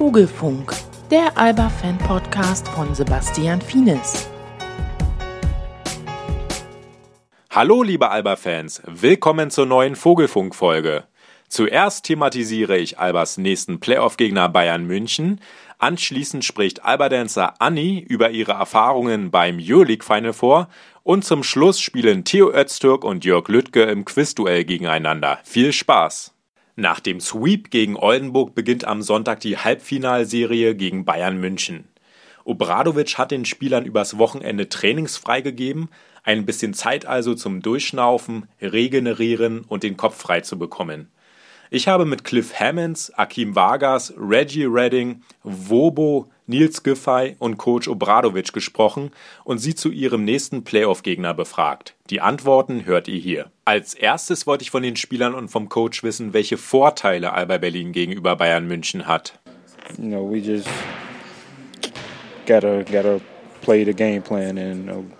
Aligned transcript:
Vogelfunk, 0.00 0.72
der 1.10 1.36
Alba-Fan-Podcast 1.36 2.66
von 2.68 2.94
Sebastian 2.94 3.60
Fienes. 3.60 4.30
Hallo, 7.50 7.82
liebe 7.82 8.10
Alba-Fans, 8.10 8.80
willkommen 8.86 9.50
zur 9.50 9.66
neuen 9.66 9.96
Vogelfunk-Folge. 9.96 11.04
Zuerst 11.48 12.06
thematisiere 12.06 12.78
ich 12.78 12.98
Albas 12.98 13.36
nächsten 13.36 13.78
Playoff-Gegner 13.78 14.48
Bayern 14.48 14.86
München. 14.86 15.38
Anschließend 15.78 16.46
spricht 16.46 16.82
Alba-Dancer 16.82 17.56
Anni 17.58 17.98
über 17.98 18.30
ihre 18.30 18.52
Erfahrungen 18.52 19.30
beim 19.30 19.58
Euroleague 19.60 20.02
Final 20.02 20.32
Four. 20.32 20.70
Und 21.02 21.26
zum 21.26 21.42
Schluss 21.42 21.78
spielen 21.78 22.24
Theo 22.24 22.50
Öztürk 22.50 23.04
und 23.04 23.26
Jörg 23.26 23.48
Lüttke 23.48 23.82
im 23.82 24.06
Quizduell 24.06 24.64
gegeneinander. 24.64 25.40
Viel 25.44 25.74
Spaß! 25.74 26.32
Nach 26.80 26.98
dem 26.98 27.20
Sweep 27.20 27.70
gegen 27.70 27.94
Oldenburg 27.94 28.54
beginnt 28.54 28.86
am 28.86 29.02
Sonntag 29.02 29.40
die 29.40 29.58
Halbfinalserie 29.58 30.74
gegen 30.74 31.04
Bayern 31.04 31.38
München. 31.38 31.84
Obradovic 32.44 33.18
hat 33.18 33.32
den 33.32 33.44
Spielern 33.44 33.84
übers 33.84 34.16
Wochenende 34.16 34.70
trainingsfrei 34.70 35.42
gegeben, 35.42 35.90
ein 36.22 36.46
bisschen 36.46 36.72
Zeit 36.72 37.04
also 37.04 37.34
zum 37.34 37.60
Durchschnaufen, 37.60 38.48
Regenerieren 38.62 39.60
und 39.60 39.82
den 39.82 39.98
Kopf 39.98 40.16
frei 40.16 40.40
zu 40.40 40.58
bekommen. 40.58 41.10
Ich 41.68 41.86
habe 41.86 42.06
mit 42.06 42.24
Cliff 42.24 42.58
Hammonds, 42.58 43.12
Akim 43.12 43.54
Vargas, 43.54 44.14
Reggie 44.16 44.64
Redding, 44.64 45.20
Wobo, 45.42 46.30
Nils 46.50 46.82
Giffey 46.82 47.36
und 47.38 47.58
Coach 47.58 47.86
Obradovic 47.86 48.52
gesprochen 48.52 49.12
und 49.44 49.58
sie 49.58 49.76
zu 49.76 49.88
ihrem 49.88 50.24
nächsten 50.24 50.64
Playoff-Gegner 50.64 51.32
befragt. 51.32 51.94
Die 52.10 52.20
Antworten 52.20 52.86
hört 52.86 53.06
ihr 53.06 53.20
hier. 53.20 53.52
Als 53.64 53.94
erstes 53.94 54.48
wollte 54.48 54.62
ich 54.62 54.72
von 54.72 54.82
den 54.82 54.96
Spielern 54.96 55.34
und 55.34 55.48
vom 55.48 55.68
Coach 55.68 56.02
wissen, 56.02 56.32
welche 56.32 56.56
Vorteile 56.56 57.34
Alba 57.34 57.58
Berlin 57.58 57.92
gegenüber 57.92 58.34
Bayern 58.34 58.66
München 58.66 59.06
hat. 59.06 59.38
You 59.96 60.08
know, 60.08 60.28
we 60.28 60.38
just 60.38 60.68
gotta 62.46 62.82
gotta 62.82 63.20
play 63.62 63.84
the 63.84 63.94
game 63.94 64.20
plan 64.20 64.58
and 64.58 65.12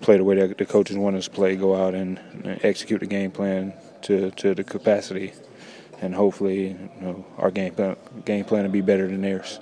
play 0.00 0.16
the 0.16 0.24
way 0.24 0.36
the 0.36 0.64
coaches 0.64 0.96
want 0.96 1.16
us 1.16 1.26
to 1.26 1.30
play. 1.30 1.54
Go 1.54 1.74
out 1.74 1.94
and 1.94 2.18
execute 2.62 3.00
the 3.00 3.06
game 3.06 3.30
plan 3.30 3.74
to 4.02 4.30
to 4.30 4.54
the 4.54 4.64
capacity, 4.64 5.32
and 6.00 6.14
hopefully, 6.14 6.68
you 6.68 7.02
know, 7.02 7.24
our 7.36 7.50
game 7.50 7.74
plan, 7.74 7.96
game 8.24 8.44
plan 8.44 8.64
will 8.64 8.72
be 8.72 8.80
better 8.80 9.06
than 9.06 9.20
theirs. 9.20 9.60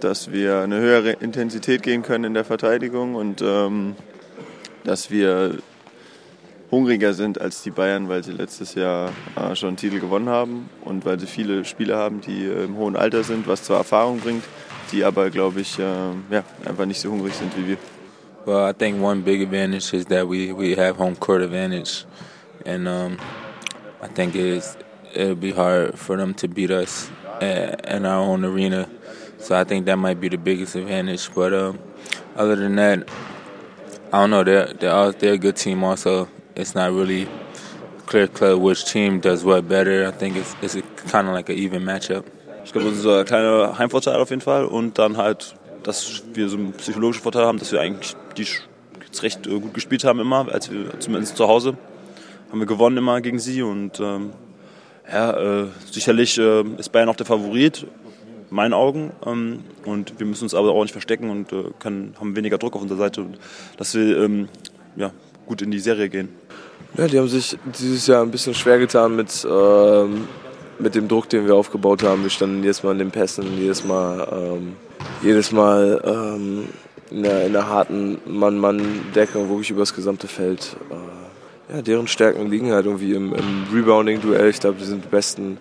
Dass 0.00 0.30
wir 0.30 0.60
eine 0.60 0.78
höhere 0.78 1.12
Intensität 1.12 1.82
gehen 1.82 2.02
können 2.02 2.24
in 2.24 2.34
der 2.34 2.44
Verteidigung 2.44 3.14
und 3.14 3.42
ähm, 3.42 3.96
dass 4.84 5.10
wir 5.10 5.58
hungriger 6.70 7.14
sind 7.14 7.40
als 7.40 7.62
die 7.62 7.70
Bayern, 7.70 8.08
weil 8.08 8.24
sie 8.24 8.32
letztes 8.32 8.74
Jahr 8.74 9.12
äh, 9.36 9.54
schon 9.54 9.68
einen 9.68 9.76
Titel 9.76 10.00
gewonnen 10.00 10.28
haben 10.28 10.68
und 10.84 11.04
weil 11.04 11.18
sie 11.18 11.26
viele 11.26 11.64
Spieler 11.64 11.96
haben, 11.96 12.20
die 12.20 12.44
äh, 12.44 12.64
im 12.64 12.76
hohen 12.76 12.96
Alter 12.96 13.22
sind, 13.22 13.46
was 13.46 13.62
zwar 13.62 13.78
Erfahrung 13.78 14.20
bringt, 14.20 14.44
die 14.92 15.04
aber, 15.04 15.30
glaube 15.30 15.60
ich, 15.60 15.78
äh, 15.78 15.82
ja, 15.82 16.44
einfach 16.64 16.86
nicht 16.86 17.00
so 17.00 17.10
hungrig 17.10 17.34
sind 17.34 17.56
wie 17.56 17.68
wir. 17.68 17.76
Well, 18.44 18.70
I 18.70 18.72
think 18.72 19.02
one 19.02 19.22
big 19.22 19.42
advantage 19.42 19.92
is 19.92 20.06
that 20.06 20.28
we, 20.28 20.52
we 20.52 20.76
have 20.76 20.98
home 20.98 21.16
court 21.16 21.42
advantage, 21.42 22.04
and 22.64 22.86
um, 22.86 23.16
I 24.00 24.06
think 24.06 24.36
it's, 24.36 24.76
it'll 25.12 25.34
be 25.34 25.50
hard 25.50 25.98
for 25.98 26.16
them 26.16 26.32
to 26.34 26.46
beat 26.46 26.70
us 26.70 27.10
at, 27.40 27.84
in 27.86 28.06
our 28.06 28.22
own 28.22 28.44
arena. 28.44 28.88
So 29.46 29.54
I 29.54 29.62
think 29.62 29.86
that 29.86 29.96
might 29.96 30.20
be 30.20 30.28
the 30.28 30.38
biggest 30.38 30.74
advantage. 30.74 31.32
But 31.32 31.54
um, 31.54 31.78
other 32.34 32.56
than 32.56 32.74
that, 32.76 33.08
I 34.12 34.18
don't 34.18 34.30
know. 34.30 34.42
They're 34.42 34.72
they're 34.72 35.12
they're 35.12 35.34
a 35.34 35.38
good 35.38 35.54
team. 35.54 35.84
Also, 35.84 36.28
it's 36.56 36.74
not 36.74 36.90
really 36.92 37.28
clear 38.06 38.26
cut 38.26 38.60
which 38.60 38.84
team 38.86 39.20
does 39.20 39.44
what 39.44 39.68
better. 39.68 40.04
I 40.04 40.10
think 40.10 40.34
it's 40.34 40.56
it's 40.62 40.74
kind 41.12 41.28
of 41.28 41.34
like 41.34 41.48
an 41.48 41.54
even 41.58 41.84
matchup. 41.84 42.24
Ich 42.64 42.72
glaube, 42.72 42.90
das 42.90 42.98
ist 42.98 43.06
ein 43.06 43.24
kleiner 43.24 43.78
Heimvorteil 43.78 44.16
auf 44.16 44.30
jeden 44.30 44.42
Fall. 44.42 44.64
Und 44.64 44.98
dann 44.98 45.16
halt, 45.16 45.54
dass 45.84 46.24
wir 46.34 46.48
so 46.48 46.56
einen 46.56 46.72
psychologischen 46.72 47.22
Vorteil 47.22 47.46
haben, 47.46 47.60
dass 47.60 47.70
wir 47.70 47.80
eigentlich 47.80 48.16
die 48.36 48.48
jetzt 49.04 49.22
recht 49.22 49.46
äh, 49.46 49.60
gut 49.60 49.74
gespielt 49.74 50.02
haben 50.02 50.18
immer, 50.18 50.52
als 50.52 50.72
wir 50.72 50.98
zumindest 50.98 51.36
zu 51.36 51.46
Hause 51.46 51.76
haben 52.50 52.58
wir 52.58 52.66
gewonnen 52.66 52.96
immer 52.96 53.20
gegen 53.20 53.38
sie. 53.38 53.62
Und 53.62 54.00
ähm, 54.00 54.32
ja, 55.08 55.62
äh, 55.62 55.66
sicherlich 55.88 56.36
äh, 56.36 56.62
ist 56.78 56.90
Bayern 56.90 57.08
auch 57.08 57.14
der 57.14 57.26
Favorit, 57.26 57.86
meinen 58.56 58.74
Augen. 58.74 59.12
Ähm, 59.24 59.60
und 59.84 60.18
wir 60.18 60.26
müssen 60.26 60.44
uns 60.44 60.54
aber 60.54 60.72
auch 60.72 60.82
nicht 60.82 60.92
verstecken 60.92 61.30
und 61.30 61.52
äh, 61.52 61.70
können, 61.78 62.16
haben 62.18 62.34
weniger 62.34 62.58
Druck 62.58 62.74
auf 62.74 62.82
unserer 62.82 62.98
Seite, 62.98 63.24
dass 63.76 63.94
wir 63.94 64.18
ähm, 64.18 64.48
ja, 64.96 65.12
gut 65.46 65.62
in 65.62 65.70
die 65.70 65.78
Serie 65.78 66.08
gehen. 66.08 66.28
Ja, 66.96 67.06
die 67.06 67.18
haben 67.18 67.28
sich 67.28 67.56
dieses 67.78 68.06
Jahr 68.06 68.22
ein 68.22 68.30
bisschen 68.30 68.54
schwer 68.54 68.78
getan 68.78 69.14
mit, 69.14 69.46
ähm, 69.48 70.26
mit 70.78 70.94
dem 70.94 71.06
Druck, 71.08 71.28
den 71.28 71.46
wir 71.46 71.54
aufgebaut 71.54 72.02
haben. 72.02 72.22
Wir 72.22 72.30
standen 72.30 72.62
jedes 72.62 72.82
Mal 72.82 72.92
in 72.92 72.98
den 72.98 73.10
Pässen, 73.10 73.58
jedes 73.58 73.84
Mal, 73.84 74.26
ähm, 74.32 74.76
jedes 75.22 75.52
Mal 75.52 76.02
ähm, 76.04 76.68
in, 77.10 77.22
der, 77.22 77.46
in 77.46 77.52
der 77.52 77.68
harten 77.68 78.18
Mann-Mann-Deckung, 78.24 79.48
wirklich 79.50 79.70
über 79.70 79.80
das 79.80 79.94
gesamte 79.94 80.26
Feld. 80.26 80.76
Äh, 80.90 81.74
ja, 81.74 81.82
deren 81.82 82.06
Stärken 82.06 82.48
liegen 82.48 82.72
halt 82.72 82.86
irgendwie 82.86 83.12
im, 83.12 83.34
im 83.34 83.66
Rebounding-Duell. 83.74 84.48
Ich 84.48 84.60
glaube, 84.60 84.78
die 84.78 84.84
sind 84.84 85.04
die 85.04 85.08
besten, 85.08 85.58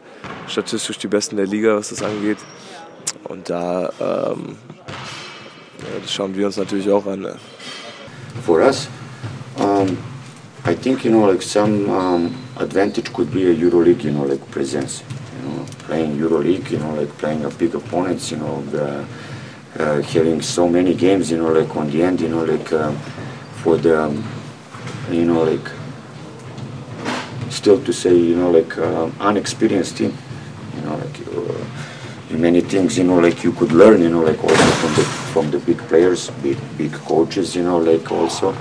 statistisch 0.47 0.99
die 0.99 1.07
besten 1.07 1.35
der 1.35 1.47
Liga, 1.47 1.75
was 1.75 1.89
das 1.89 2.03
angeht. 2.03 2.37
Und 3.23 3.49
da 3.49 3.91
ähm, 3.99 4.57
das 6.01 6.11
schauen 6.11 6.35
wir 6.35 6.45
uns 6.45 6.57
natürlich 6.57 6.89
auch 6.89 7.05
an. 7.05 7.27
For 8.45 8.61
us, 8.61 8.87
um, 9.57 9.97
I 10.65 10.75
think 10.75 11.03
you 11.05 11.11
know 11.11 11.25
like 11.25 11.41
some 11.41 11.89
um, 11.89 12.35
advantage 12.57 13.11
could 13.13 13.31
be 13.31 13.49
a 13.49 13.53
EuroLeague, 13.53 14.03
you 14.03 14.11
know, 14.11 14.23
like 14.23 14.41
presence. 14.51 15.03
You 15.37 15.49
know, 15.49 15.65
playing 15.87 16.17
EuroLeague, 16.19 16.71
you 16.71 16.79
know, 16.79 16.93
like 16.95 17.15
playing 17.17 17.45
a 17.45 17.49
big 17.49 17.75
opponents, 17.75 18.31
you 18.31 18.37
know, 18.37 18.63
the, 18.71 19.05
uh, 19.79 20.01
having 20.01 20.41
so 20.41 20.67
many 20.67 20.93
games, 20.93 21.29
you 21.31 21.37
know, 21.37 21.51
like 21.51 21.75
on 21.75 21.89
the 21.91 22.03
end, 22.03 22.21
you 22.21 22.29
know, 22.29 22.43
like 22.43 22.71
um, 22.73 22.97
for 23.61 23.77
the, 23.77 24.03
um, 24.03 24.23
you 25.11 25.25
know, 25.25 25.43
like 25.43 25.69
still 27.49 27.83
to 27.83 27.93
say, 27.93 28.15
you 28.15 28.35
know, 28.35 28.51
like 28.51 28.77
uh, 28.77 29.09
unexperienced 29.19 29.97
team, 29.97 30.17
you 30.75 30.81
know, 30.81 30.95
like. 30.95 31.27
Uh, 31.27 31.65
many 32.31 32.61
things, 32.61 32.97
you 32.97 33.03
know, 33.03 33.19
like 33.19 33.43
you 33.43 33.51
could 33.51 33.71
learn, 33.71 34.01
you 34.01 34.09
know, 34.09 34.21
like 34.21 34.41
also 34.43 34.55
from 34.55 34.93
the 34.95 35.03
from 35.33 35.51
the 35.51 35.59
big 35.59 35.77
players, 35.87 36.29
big 36.41 36.57
big 36.77 36.91
coaches, 36.93 37.55
you 37.55 37.63
know, 37.63 37.77
like 37.77 38.11
also 38.11 38.55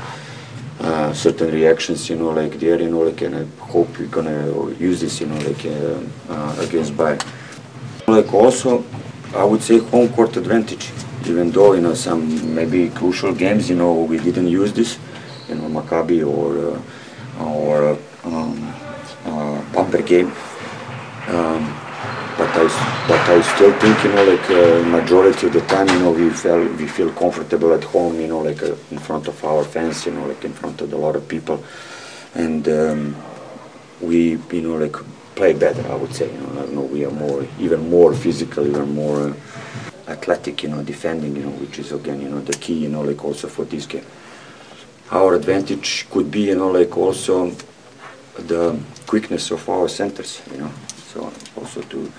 uh, 0.80 1.12
certain 1.12 1.52
reactions, 1.52 2.08
you 2.10 2.16
know, 2.16 2.30
like 2.30 2.58
there, 2.60 2.80
you 2.80 2.91
know, 2.91 3.00
like, 3.00 3.22
and 3.22 3.36
I 3.36 3.44
hope 3.64 3.98
we're 3.98 4.06
gonna 4.06 4.70
use 4.78 5.00
this, 5.00 5.20
you 5.20 5.26
know, 5.26 5.38
like 5.38 5.64
uh, 5.64 6.00
uh, 6.28 6.56
against 6.60 6.92
Bayern. 6.94 7.25
Like 8.06 8.32
also, 8.34 8.84
I 9.34 9.44
would 9.44 9.62
say 9.62 9.78
home 9.78 10.08
court 10.10 10.36
advantage, 10.36 10.91
even 11.26 11.50
though 11.50 11.72
you 11.72 11.81
know 11.81 11.94
some 11.94 12.54
maybe 12.54 12.91
crucial 12.91 13.32
games, 13.34 13.70
you 13.70 13.76
know, 13.76 13.94
we 14.02 14.19
didn't 14.19 14.48
use 14.48 14.72
this, 14.72 14.98
you 15.48 15.54
know, 15.54 15.69
Maccabi 15.69 16.20
or 16.26 16.76
uh, 16.76 17.44
or 17.44 17.98
um, 18.25 18.75
uh, 19.25 20.00
game. 20.02 20.32
Um, 21.28 21.84
but 22.37 22.49
I, 22.49 23.06
but 23.09 23.21
I 23.28 23.41
still 23.43 23.72
think, 23.78 24.03
you 24.05 24.12
know, 24.12 24.25
like 24.25 24.50
uh, 24.50 24.83
majority 24.89 25.47
of 25.47 25.53
the 25.53 25.61
time, 25.62 25.89
you 25.89 25.99
know, 26.00 26.11
we 26.12 26.31
feel 26.31 26.65
we 26.75 26.87
feel 26.87 27.11
comfortable 27.12 27.72
at 27.72 27.84
home, 27.84 28.21
you 28.21 28.27
know, 28.27 28.41
like 28.41 28.62
uh, 28.62 28.75
in 28.91 28.99
front 28.99 29.28
of 29.28 29.45
our 29.45 29.65
fans, 29.65 30.05
you 30.06 30.12
know, 30.12 30.27
like 30.27 30.44
in 30.44 30.53
front 30.53 30.81
of 30.81 30.93
a 30.93 30.97
lot 30.97 31.15
of 31.17 31.28
people, 31.28 31.62
and 32.34 32.69
um, 32.69 33.17
we, 34.00 34.39
you 34.50 34.62
know, 34.62 34.77
like 34.77 34.97
play 35.37 35.53
better. 35.53 35.87
I 35.91 35.94
would 35.94 36.15
say, 36.15 36.33
you 36.33 36.41
know, 36.41 36.62
I 36.62 36.67
know, 36.67 36.83
we 36.83 37.05
are 37.05 37.11
more, 37.11 37.47
even 37.59 37.89
more 37.91 38.15
physical, 38.15 38.67
even 38.67 38.94
more 38.94 39.28
uh, 39.28 39.34
athletic, 40.09 40.62
you 40.62 40.71
know, 40.71 40.83
defending, 40.83 41.37
you 41.37 41.43
know, 41.43 41.50
which 41.50 41.78
is 41.78 41.93
again, 41.93 42.21
you 42.21 42.28
know, 42.28 42.41
the 42.41 42.53
key, 42.55 42.75
you 42.75 42.89
know, 42.89 43.03
like 43.03 43.25
also 43.25 43.49
for 43.49 43.65
this 43.65 43.87
game. 43.87 44.06
Our 45.11 45.34
advantage 45.34 46.06
could 46.11 46.31
be, 46.31 46.43
you 46.43 46.56
know, 46.56 46.71
like 46.71 46.97
also 46.97 47.53
the 48.37 48.78
quickness 49.06 49.50
of 49.50 49.69
our 49.69 49.89
centers, 49.89 50.43
you 50.50 50.58
know. 50.58 50.70
So 51.14 51.31
also 51.56 51.81
to 51.82 52.11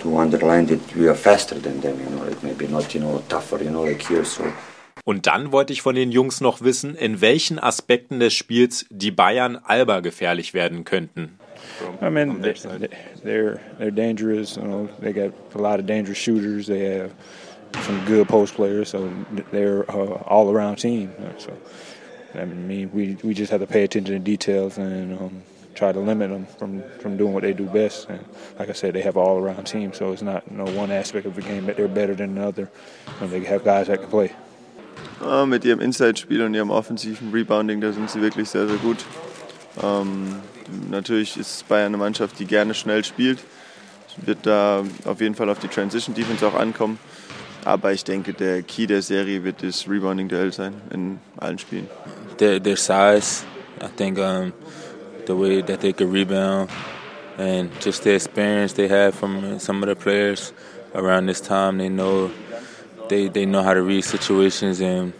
to 0.00 0.16
underline 0.16 0.66
that 0.66 0.96
we 0.96 1.08
are 1.08 1.16
faster 1.16 1.56
than 1.60 1.80
them, 1.80 1.98
you 1.98 2.08
know, 2.10 2.24
like 2.24 2.42
maybe 2.42 2.68
not, 2.68 2.94
you 2.94 3.00
know, 3.00 3.22
tougher, 3.28 3.62
you 3.62 3.70
know, 3.70 3.84
like 3.84 4.02
here. 4.02 4.24
So. 4.24 4.44
Und 5.04 5.26
dann 5.26 5.52
wollte 5.52 5.72
ich 5.72 5.82
von 5.82 5.94
den 5.94 6.12
Jungs 6.12 6.40
noch 6.40 6.60
wissen, 6.60 6.94
in 6.94 7.20
welchen 7.20 7.58
Aspekten 7.58 8.20
des 8.20 8.34
Spiels 8.34 8.86
die 8.90 9.10
Bayern 9.10 9.56
Alba 9.56 10.00
gefährlich 10.00 10.54
werden 10.54 10.84
könnten. 10.84 11.38
I 12.00 12.10
mean, 12.10 12.42
they, 12.42 12.54
they're 13.24 13.60
they're 13.78 13.90
dangerous. 13.90 14.56
You 14.56 14.62
know, 14.62 14.88
they 15.00 15.12
got 15.12 15.32
a 15.54 15.58
lot 15.58 15.80
of 15.80 15.86
dangerous 15.86 16.18
shooters. 16.18 16.66
They 16.66 16.98
have 16.98 17.12
some 17.84 18.00
good 18.06 18.28
post 18.28 18.54
players, 18.54 18.90
so 18.90 19.08
they're 19.52 19.84
uh, 19.90 20.22
all 20.26 20.50
around 20.50 20.76
team. 20.76 21.10
So 21.38 21.52
I 22.34 22.44
mean, 22.44 22.90
we 22.92 23.16
we 23.22 23.34
just 23.34 23.50
have 23.50 23.60
to 23.60 23.66
pay 23.66 23.84
attention 23.84 24.14
to 24.14 24.20
details 24.20 24.78
and 24.78 25.18
um, 25.18 25.42
try 25.78 25.92
to 25.92 26.00
limit 26.00 26.30
them 26.30 26.46
from, 26.58 26.82
from 27.00 27.16
doing 27.16 27.32
what 27.32 27.42
they 27.42 27.52
do 27.52 27.64
best. 27.66 28.08
And 28.10 28.20
like 28.58 28.68
I 28.68 28.74
said, 28.74 28.94
they 28.94 29.02
have 29.02 29.16
an 29.16 29.22
all-around 29.22 29.64
team, 29.64 29.92
so 29.92 30.12
it's 30.12 30.22
not 30.22 30.50
no 30.50 30.64
one 30.64 30.90
aspect 30.90 31.26
of 31.26 31.34
the 31.34 31.42
game 31.42 31.66
that 31.66 31.76
they're 31.76 31.88
better 31.88 32.14
than 32.14 32.36
another. 32.36 32.68
And 33.20 33.30
they 33.30 33.44
have 33.44 33.64
guys 33.64 33.86
that 33.86 34.00
can 34.00 34.10
play. 34.10 34.30
Ja, 35.20 35.46
mit 35.46 35.64
ihrem 35.64 35.80
Inside-Spiel 35.80 36.42
und 36.42 36.54
ihrem 36.54 36.70
offensiven 36.70 37.32
Rebounding, 37.32 37.80
da 37.80 37.92
sind 37.92 38.10
sie 38.10 38.20
wirklich 38.20 38.50
sehr, 38.50 38.66
sehr 38.66 38.78
gut. 38.78 39.04
Ähm, 39.82 40.36
natürlich 40.90 41.36
ist 41.36 41.68
Bayern 41.68 41.86
eine 41.86 41.96
Mannschaft, 41.96 42.38
die 42.38 42.46
gerne 42.46 42.74
schnell 42.74 43.04
spielt. 43.04 43.38
wird 44.24 44.46
da 44.46 44.84
auf 45.04 45.20
jeden 45.20 45.34
Fall 45.34 45.48
auf 45.48 45.58
die 45.58 45.68
Transition 45.68 46.14
Defense 46.14 46.46
auch 46.46 46.54
ankommen. 46.54 46.98
Aber 47.64 47.92
ich 47.92 48.04
denke, 48.04 48.32
der 48.32 48.62
Key 48.62 48.86
der 48.86 49.02
Serie 49.02 49.44
wird 49.44 49.62
das 49.62 49.88
Rebounding-Duell 49.88 50.52
sein 50.52 50.74
in 50.90 51.18
allen 51.36 51.58
Spielen. 51.58 51.88
Their, 52.38 52.62
their 52.62 52.76
size, 52.76 53.44
I 53.82 53.88
think 53.96 54.18
um, 54.18 54.52
the 55.28 55.36
way 55.36 55.60
that 55.60 55.80
they 55.80 55.92
could 55.92 56.08
rebound 56.08 56.70
and 57.36 57.70
just 57.80 58.02
the 58.02 58.14
experience 58.14 58.72
they 58.72 58.88
have 58.88 59.14
from 59.14 59.58
some 59.60 59.82
of 59.82 59.88
the 59.88 59.94
players 59.94 60.52
around 60.94 61.26
this 61.26 61.40
time. 61.40 61.78
They 61.78 61.88
know 61.88 62.32
they, 63.08 63.28
they 63.28 63.46
know 63.46 63.62
how 63.62 63.74
to 63.74 63.82
read 63.82 64.02
situations 64.04 64.80
and 64.80 65.12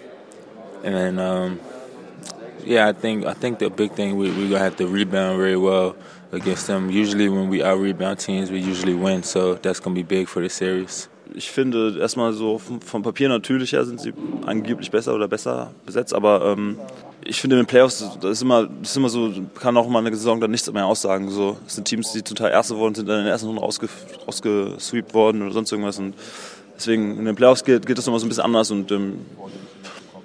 and 0.83 1.21
um, 1.21 1.61
yeah, 2.65 2.89
I 2.89 2.93
think 2.93 3.27
I 3.27 3.35
think 3.35 3.59
the 3.59 3.71
big 3.71 3.93
thing 3.93 4.17
we 4.17 4.31
we're 4.31 4.49
gonna 4.49 4.59
have 4.59 4.77
to 4.77 4.87
rebound 4.87 5.39
very 5.39 5.57
well 5.57 5.95
against 6.33 6.67
them. 6.67 6.91
Usually 6.91 7.29
when 7.29 7.49
we 7.49 7.63
out 7.63 7.79
rebound 7.79 8.19
teams, 8.19 8.51
we 8.51 8.61
usually 8.61 8.95
win, 8.95 9.23
so 9.23 9.55
that's 9.55 9.81
gonna 9.81 9.95
be 9.95 10.03
big 10.03 10.29
for 10.29 10.41
the 10.43 10.49
series. 10.49 11.09
Ich 11.35 11.51
finde 11.51 11.99
erstmal 12.01 12.33
so 12.33 12.59
vom 12.59 13.03
Papier 13.03 13.29
natürlicher 13.29 13.85
sind 13.85 14.01
sie 14.01 14.15
angeblich 14.47 14.91
besser 14.91 15.15
oder 15.15 15.29
besser 15.29 15.73
besetzt, 15.85 16.15
aber 16.15 16.55
ähm, 16.57 16.79
ich 17.29 17.41
finde 17.41 17.57
in 17.57 17.63
den 17.63 17.67
Playoffs, 17.67 18.05
das 18.21 18.31
ist 18.31 18.43
immer, 18.43 18.67
das 18.67 18.91
ist 18.91 18.97
immer 18.97 19.11
so, 19.11 19.33
kann 19.61 19.77
auch 19.77 19.87
mal 19.87 19.99
eine 19.99 20.15
Saison 20.17 20.41
dann 20.41 20.51
nichts 20.51 20.71
mehr 20.73 20.87
aussagen. 20.87 21.31
So, 21.31 21.59
es 21.67 21.75
sind 21.75 21.87
Teams, 21.87 22.13
die 22.13 22.23
total 22.23 22.51
Erste 22.51 22.77
wurden, 22.77 22.95
sind 22.95 23.09
dann 23.09 23.19
in 23.19 23.25
der 23.25 23.33
ersten 23.33 23.49
Runde 23.49 23.61
rausge, 23.61 23.89
rausgesweept 24.27 25.13
worden 25.13 25.43
oder 25.43 25.53
sonst 25.53 25.71
irgendwas. 25.71 25.99
Und 25.99 26.15
deswegen 26.77 27.19
in 27.19 27.27
den 27.27 27.37
Playoffs 27.37 27.65
geht, 27.65 27.87
geht 27.87 27.99
das 27.99 28.07
immer 28.07 28.19
so 28.19 28.25
ein 28.25 28.31
bisschen 28.31 28.45
anders. 28.45 28.71
Und 28.71 28.91
ähm, 28.93 29.27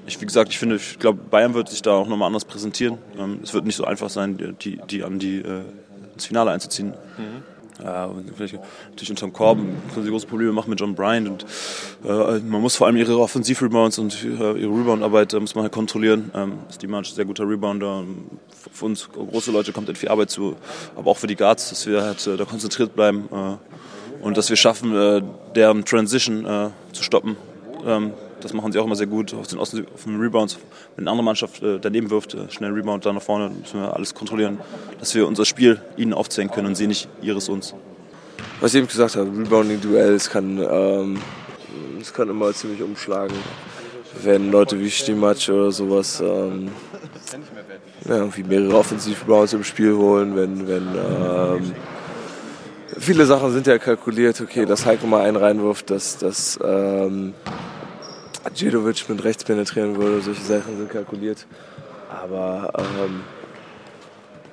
ich, 0.08 0.20
wie 0.22 0.26
gesagt, 0.26 0.50
ich 0.52 0.60
finde, 0.60 0.78
ich 0.78 0.98
glaube, 0.98 1.20
Bayern 1.30 1.54
wird 1.54 1.70
sich 1.70 1.82
da 1.82 1.92
auch 1.92 2.08
nochmal 2.08 2.28
anders 2.28 2.46
präsentieren. 2.46 2.98
Ähm, 3.20 3.40
es 3.44 3.54
wird 3.54 3.66
nicht 3.66 3.76
so 3.76 3.84
einfach 3.84 4.10
sein, 4.10 4.56
die, 4.62 4.80
die 4.90 5.04
an 5.04 5.20
die 5.20 5.40
äh, 5.40 5.62
ins 6.14 6.26
Finale 6.26 6.52
einzuziehen. 6.52 6.94
Mhm. 7.18 7.53
Ja, 7.84 8.08
natürlich 8.08 8.60
unterm 9.10 9.34
Korb 9.34 9.58
können 9.94 10.06
sie 10.06 10.10
große 10.10 10.28
Probleme 10.28 10.54
machen 10.54 10.70
mit 10.70 10.80
John 10.80 10.96
Bryant 10.96 11.28
und 11.28 11.46
äh, 12.06 12.40
man 12.40 12.62
muss 12.62 12.78
vor 12.78 12.88
allem 12.88 12.96
ihre 12.96 13.20
Offensiv-Rebounds 13.20 14.00
und 14.00 14.24
äh, 14.24 14.28
ihre 14.28 14.72
Rebound-Arbeit 14.72 15.34
äh, 15.34 15.40
muss 15.40 15.54
man 15.54 15.64
halt 15.64 15.74
kontrollieren. 15.74 16.32
Ähm, 16.34 16.60
ist 16.70 16.82
die 16.82 16.88
Mannschaft 16.88 17.16
ein 17.16 17.18
sehr 17.18 17.26
guter 17.26 17.48
Rebounder. 17.48 18.06
Für 18.72 18.86
uns 18.86 19.10
große 19.10 19.52
Leute 19.52 19.74
kommt 19.74 19.88
halt 19.88 19.98
viel 19.98 20.08
Arbeit 20.08 20.30
zu, 20.30 20.56
aber 20.96 21.12
auch 21.12 21.18
für 21.18 21.28
die 21.28 21.36
Guards, 21.36 21.70
dass 21.72 21.86
wir 21.86 22.04
halt 22.04 22.26
äh, 22.26 22.38
da 22.38 22.46
konzentriert 22.46 22.96
bleiben 22.96 23.28
äh, 23.32 24.24
und 24.24 24.38
dass 24.38 24.50
wir 24.50 24.56
schaffen, 24.56 24.96
äh, 24.96 25.22
deren 25.54 25.84
Transition 25.84 26.72
zu 26.94 27.04
stoppen. 27.04 27.36
Ähm, 27.86 28.14
das 28.44 28.54
machen 28.54 28.72
sie 28.72 28.80
auch 28.80 28.86
immer 28.86 28.96
sehr 28.96 29.08
gut 29.08 29.34
auf 29.34 29.48
den, 29.48 29.58
auf 29.60 29.70
den 29.72 30.20
Rebounds. 30.20 30.58
Wenn 30.96 31.06
eine 31.06 31.12
andere 31.12 31.24
Mannschaft 31.24 31.64
äh, 31.64 31.80
daneben 31.80 32.10
wirft, 32.10 32.34
äh, 32.34 32.52
schnell 32.52 32.72
Rebound 32.72 33.06
da 33.06 33.14
nach 33.14 33.22
vorne, 33.22 33.50
müssen 33.50 33.82
wir 33.82 33.94
alles 33.96 34.14
kontrollieren, 34.14 34.60
dass 35.00 35.16
wir 35.16 35.28
unser 35.28 35.46
Spiel 35.46 35.82
ihnen 35.98 36.14
aufzählen 36.14 36.52
können 36.52 36.68
und 36.68 36.76
sie 36.76 36.88
nicht 36.88 37.08
ihres 37.22 37.50
uns. 37.50 37.74
Was 38.60 38.74
ich 38.74 38.80
eben 38.80 38.88
gesagt 38.88 39.16
habe, 39.16 39.30
Rebounding-Duells 39.30 40.30
kann, 40.30 40.60
ähm, 40.60 41.20
das 42.00 42.14
kann 42.14 42.30
immer 42.30 42.52
ziemlich 42.54 42.82
umschlagen. 42.82 43.36
Wenn 44.22 44.52
Leute 44.52 44.80
wie 44.80 44.92
Stimac 44.92 45.50
oder 45.50 45.72
sowas 45.72 46.22
ähm, 46.22 46.70
ja, 48.08 48.18
irgendwie 48.18 48.44
mehrere 48.44 48.78
Offensiv-Rebounds 48.78 49.54
im 49.54 49.64
Spiel 49.64 49.96
holen, 49.96 50.36
wenn, 50.36 50.68
wenn 50.68 50.88
ähm, 50.96 51.74
viele 53.00 53.26
Sachen 53.26 53.52
sind 53.52 53.68
ja 53.68 53.78
kalkuliert, 53.78 54.40
okay, 54.42 54.66
dass 54.66 54.86
Heiko 54.86 55.08
mal 55.08 55.22
einen 55.22 55.38
reinwirft, 55.38 55.90
dass, 55.90 56.18
dass 56.18 56.60
ähm, 56.64 57.34
Djedovic 58.50 59.08
mit 59.10 59.24
rechts 59.24 59.44
penetrieren 59.44 59.98
würde. 59.98 60.22
Solche 60.22 60.44
Sachen 60.44 60.78
sind 60.78 60.90
kalkuliert. 60.90 61.46
Aber 62.10 62.72
ähm, 62.78 63.22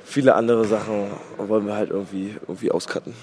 viele 0.04 0.34
andere 0.34 0.64
Sachen 0.64 1.10
wollen 1.37 1.66
wir 1.66 1.75
halt 1.75 1.90
irgendwie, 1.90 2.37
irgendwie 2.46 2.70
auscutten. 2.70 3.14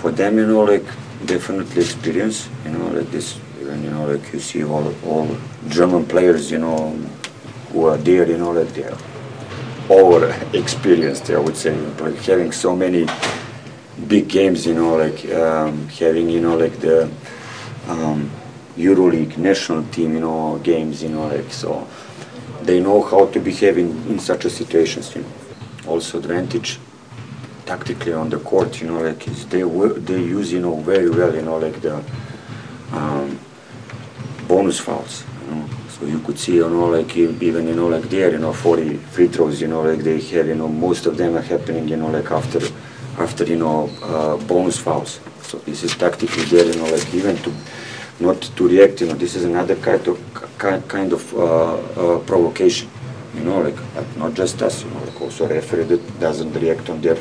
For 0.00 0.14
them, 0.14 0.38
you 0.38 0.46
know, 0.46 0.64
like 0.64 0.84
definitely 1.26 1.82
experience, 1.82 2.48
you 2.64 2.72
know, 2.72 2.92
like 2.92 3.10
this, 3.12 3.36
you 3.60 3.90
know, 3.90 4.06
like 4.06 4.32
you 4.32 4.40
see 4.40 4.64
all, 4.64 4.92
all 5.06 5.28
German 5.68 6.04
players, 6.04 6.50
you 6.50 6.58
know, 6.58 6.94
who 7.72 7.86
are 7.86 7.98
there, 7.98 8.28
you 8.28 8.38
know, 8.38 8.52
like 8.52 8.72
they're 8.74 8.96
over 9.88 10.34
experienced, 10.52 11.30
I 11.30 11.38
would 11.38 11.56
say, 11.56 11.76
like 12.00 12.16
having 12.16 12.50
so 12.50 12.74
many 12.74 13.06
big 14.08 14.28
games, 14.28 14.66
you 14.66 14.74
know, 14.74 14.96
like 14.96 15.24
um, 15.32 15.86
having, 15.88 16.28
you 16.28 16.40
know, 16.40 16.56
like 16.56 16.80
the 16.80 17.08
um, 17.88 18.28
EuroLeague 18.76 19.36
national 19.36 19.84
team, 19.84 20.14
you 20.14 20.20
know, 20.20 20.58
games, 20.62 21.02
you 21.02 21.10
know, 21.10 21.26
like 21.26 21.52
so. 21.52 21.86
They 22.62 22.80
know 22.80 23.02
how 23.02 23.26
to 23.26 23.40
behave 23.40 23.76
in, 23.78 23.90
in 24.08 24.18
such 24.18 24.44
a 24.44 24.50
situations, 24.50 25.14
you 25.14 25.22
know. 25.22 25.28
Also 25.86 26.18
advantage 26.18 26.78
tactically 27.66 28.12
on 28.12 28.30
the 28.30 28.38
court, 28.38 28.80
you 28.80 28.88
know, 28.88 29.00
like 29.00 29.24
they 29.50 29.62
they 29.62 30.22
use, 30.22 30.52
you 30.52 30.60
know, 30.60 30.76
very 30.76 31.10
well, 31.10 31.34
you 31.34 31.42
know, 31.42 31.58
like 31.58 31.80
the 31.80 32.02
um, 32.92 33.38
bonus 34.46 34.78
fouls, 34.80 35.24
you 35.44 35.54
know. 35.54 35.68
So 35.88 36.06
you 36.06 36.20
could 36.20 36.38
see, 36.38 36.56
you 36.56 36.68
know, 36.70 36.86
like 36.86 37.16
even, 37.16 37.68
you 37.68 37.74
know, 37.74 37.88
like 37.88 38.08
there, 38.08 38.30
you 38.30 38.38
know, 38.38 38.52
40 38.52 38.96
free 38.96 39.28
throws, 39.28 39.60
you 39.60 39.68
know, 39.68 39.82
like 39.82 40.00
they 40.00 40.20
have, 40.20 40.46
you 40.46 40.54
know, 40.54 40.68
most 40.68 41.06
of 41.06 41.16
them 41.16 41.36
are 41.36 41.42
happening, 41.42 41.88
you 41.88 41.96
know, 41.96 42.08
like 42.10 42.30
after, 42.30 42.60
after, 43.18 43.44
you 43.44 43.56
know, 43.56 43.90
uh, 44.02 44.36
bonus 44.46 44.78
fouls. 44.78 45.20
So 45.42 45.58
this 45.58 45.82
is 45.82 45.94
tactically 45.96 46.44
there, 46.44 46.64
you 46.64 46.76
know, 46.76 46.90
like 46.90 47.12
even 47.14 47.36
to 47.38 47.52
not 48.20 48.40
to 48.42 48.68
react. 48.68 49.00
You 49.00 49.08
know, 49.08 49.14
this 49.14 49.34
is 49.34 49.44
another 49.44 49.76
kind 49.76 50.06
of 50.06 50.18
kind 50.58 51.12
of 51.12 51.34
uh, 51.34 51.74
uh, 51.74 52.18
provocation. 52.20 52.88
You 53.34 53.44
know, 53.44 53.60
like 53.60 54.16
not 54.16 54.34
just 54.34 54.60
us. 54.62 54.84
You 54.84 54.90
know, 54.90 55.00
like 55.00 55.20
also 55.20 55.48
referee 55.48 55.84
that 55.84 56.20
doesn't 56.20 56.52
react 56.54 56.90
on 56.90 57.00
their, 57.00 57.16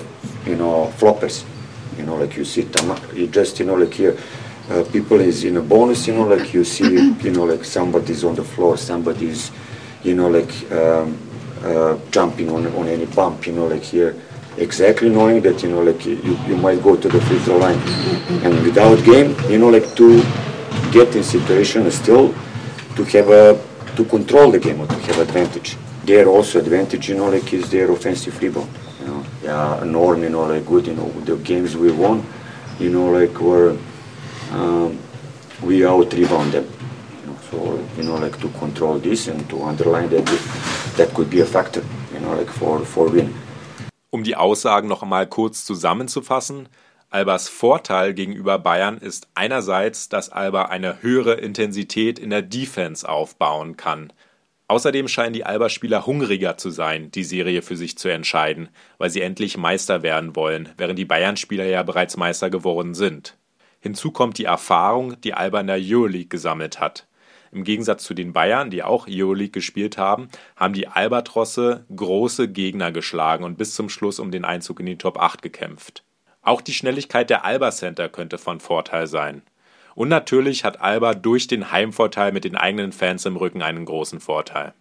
you 0.45 0.55
know, 0.55 0.91
floppers. 0.97 1.45
You 1.97 2.03
know, 2.03 2.15
like 2.15 2.35
you 2.35 2.45
see, 2.45 2.67
you 3.13 3.27
just 3.27 3.59
you 3.59 3.65
know, 3.65 3.75
like 3.75 3.93
here, 3.93 4.17
uh, 4.69 4.83
people 4.91 5.19
is 5.19 5.43
in 5.43 5.57
a 5.57 5.61
bonus. 5.61 6.07
You 6.07 6.15
know, 6.15 6.27
like 6.27 6.53
you 6.53 6.63
see, 6.63 7.13
you 7.23 7.31
know, 7.31 7.45
like 7.45 7.63
somebody's 7.63 8.23
on 8.23 8.35
the 8.35 8.43
floor, 8.43 8.77
somebody's, 8.77 9.51
you 10.03 10.15
know, 10.15 10.29
like 10.29 10.51
um, 10.71 11.17
uh, 11.63 11.97
jumping 12.11 12.49
on 12.49 12.67
on 12.75 12.87
any 12.87 13.05
bump. 13.05 13.47
You 13.47 13.53
know, 13.53 13.67
like 13.67 13.83
here 13.83 14.15
exactly 14.57 15.09
knowing 15.09 15.41
that 15.41 15.63
you 15.63 15.69
know 15.69 15.81
like 15.81 16.05
you, 16.05 16.37
you 16.45 16.57
might 16.57 16.83
go 16.83 16.95
to 16.97 17.07
the 17.07 17.21
free 17.21 17.39
throw 17.39 17.57
line 17.57 17.79
and 18.43 18.61
without 18.63 19.01
game 19.05 19.33
you 19.49 19.57
know 19.57 19.69
like 19.69 19.95
to 19.95 20.21
get 20.91 21.15
in 21.15 21.23
situation 21.23 21.89
still 21.91 22.33
to 22.95 23.03
have 23.05 23.29
a 23.29 23.59
to 23.95 24.05
control 24.05 24.51
the 24.51 24.59
game 24.59 24.79
or 24.81 24.87
to 24.87 24.95
have 24.95 25.19
advantage. 25.19 25.77
Their 26.05 26.27
also 26.27 26.59
advantage, 26.59 27.09
you 27.09 27.15
know, 27.15 27.29
like 27.29 27.53
is 27.53 27.69
their 27.69 27.91
offensive 27.91 28.41
rebound. 28.41 28.69
You 28.99 29.07
know, 29.07 29.25
yeah, 29.43 29.83
Norm, 29.85 30.23
you 30.23 30.29
know, 30.29 30.43
like 30.43 30.65
good, 30.65 30.87
you 30.87 30.95
know, 30.95 31.09
the 31.25 31.35
games 31.37 31.75
we 31.75 31.91
won, 31.91 32.25
you 32.79 32.89
know, 32.89 33.09
like 33.09 33.39
were 33.39 33.77
um, 34.51 34.97
we 35.61 35.85
out 35.85 36.13
rebound 36.13 36.51
them. 36.53 36.67
You 37.21 37.27
know, 37.27 37.37
so 37.49 37.57
you 37.97 38.03
know, 38.03 38.15
like 38.15 38.39
to 38.41 38.49
control 38.59 38.99
this 38.99 39.27
and 39.27 39.47
to 39.49 39.63
underline 39.63 40.09
that 40.09 40.25
that 40.97 41.13
could 41.13 41.29
be 41.29 41.41
a 41.41 41.45
factor, 41.45 41.83
you 42.13 42.19
know, 42.19 42.35
like 42.35 42.49
for 42.49 42.79
for 42.85 43.09
win. 43.09 43.33
Um 44.13 44.23
die 44.23 44.35
Aussagen 44.35 44.89
noch 44.89 45.03
einmal 45.03 45.25
kurz 45.27 45.63
zusammenzufassen, 45.65 46.67
Albers 47.13 47.49
Vorteil 47.49 48.13
gegenüber 48.13 48.57
Bayern 48.57 48.97
ist 48.97 49.27
einerseits, 49.35 50.07
dass 50.07 50.29
Alba 50.29 50.67
eine 50.67 51.01
höhere 51.03 51.33
Intensität 51.33 52.17
in 52.17 52.29
der 52.29 52.41
Defense 52.41 53.07
aufbauen 53.07 53.75
kann. 53.75 54.13
Außerdem 54.69 55.09
scheinen 55.09 55.33
die 55.33 55.43
Alba-Spieler 55.43 56.05
hungriger 56.05 56.55
zu 56.55 56.69
sein, 56.69 57.11
die 57.11 57.25
Serie 57.25 57.63
für 57.63 57.75
sich 57.75 57.97
zu 57.97 58.07
entscheiden, 58.07 58.69
weil 58.97 59.09
sie 59.09 59.19
endlich 59.19 59.57
Meister 59.57 60.03
werden 60.03 60.37
wollen, 60.37 60.69
während 60.77 60.97
die 60.97 61.03
Bayern-Spieler 61.03 61.65
ja 61.65 61.83
bereits 61.83 62.15
Meister 62.15 62.49
geworden 62.49 62.93
sind. 62.93 63.37
Hinzu 63.81 64.11
kommt 64.11 64.37
die 64.37 64.45
Erfahrung, 64.45 65.19
die 65.19 65.33
Alba 65.33 65.59
in 65.59 65.67
der 65.67 65.79
Euroleague 65.81 66.29
gesammelt 66.29 66.79
hat. 66.79 67.09
Im 67.51 67.65
Gegensatz 67.65 68.05
zu 68.05 68.13
den 68.13 68.31
Bayern, 68.31 68.69
die 68.69 68.83
auch 68.83 69.07
Euroleague 69.09 69.51
gespielt 69.51 69.97
haben, 69.97 70.29
haben 70.55 70.73
die 70.73 70.87
Albatrosse 70.87 71.85
große 71.93 72.47
Gegner 72.47 72.93
geschlagen 72.93 73.43
und 73.43 73.57
bis 73.57 73.75
zum 73.75 73.89
Schluss 73.89 74.17
um 74.17 74.31
den 74.31 74.45
Einzug 74.45 74.79
in 74.79 74.85
die 74.85 74.97
Top 74.97 75.19
8 75.19 75.41
gekämpft. 75.41 76.05
Auch 76.41 76.61
die 76.61 76.73
Schnelligkeit 76.73 77.29
der 77.29 77.45
Alba 77.45 77.71
Center 77.71 78.09
könnte 78.09 78.37
von 78.37 78.59
Vorteil 78.59 79.07
sein. 79.07 79.43
Und 79.93 80.09
natürlich 80.09 80.63
hat 80.63 80.81
Alba 80.81 81.13
durch 81.13 81.47
den 81.47 81.71
Heimvorteil 81.71 82.31
mit 82.31 82.45
den 82.45 82.55
eigenen 82.55 82.91
Fans 82.91 83.25
im 83.25 83.35
Rücken 83.35 83.61
einen 83.61 83.85
großen 83.85 84.19
Vorteil. 84.19 84.73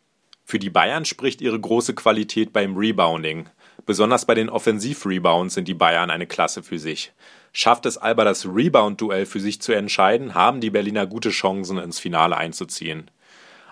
Für 0.44 0.58
die 0.58 0.70
Bayern 0.70 1.04
spricht 1.04 1.40
ihre 1.40 1.60
große 1.60 1.94
Qualität 1.94 2.52
beim 2.52 2.76
Rebounding. 2.76 3.48
Besonders 3.86 4.24
bei 4.24 4.34
den 4.34 4.48
Offensiv-Rebounds 4.48 5.54
sind 5.54 5.68
die 5.68 5.74
Bayern 5.74 6.10
eine 6.10 6.26
Klasse 6.26 6.62
für 6.62 6.78
sich. 6.78 7.12
Schafft 7.52 7.86
es 7.86 7.98
Alba 7.98 8.24
das 8.24 8.46
Rebound-Duell 8.46 9.26
für 9.26 9.40
sich 9.40 9.60
zu 9.60 9.72
entscheiden, 9.72 10.34
haben 10.34 10.60
die 10.60 10.70
Berliner 10.70 11.06
gute 11.06 11.30
Chancen, 11.30 11.78
ins 11.78 11.98
Finale 11.98 12.36
einzuziehen. 12.36 13.10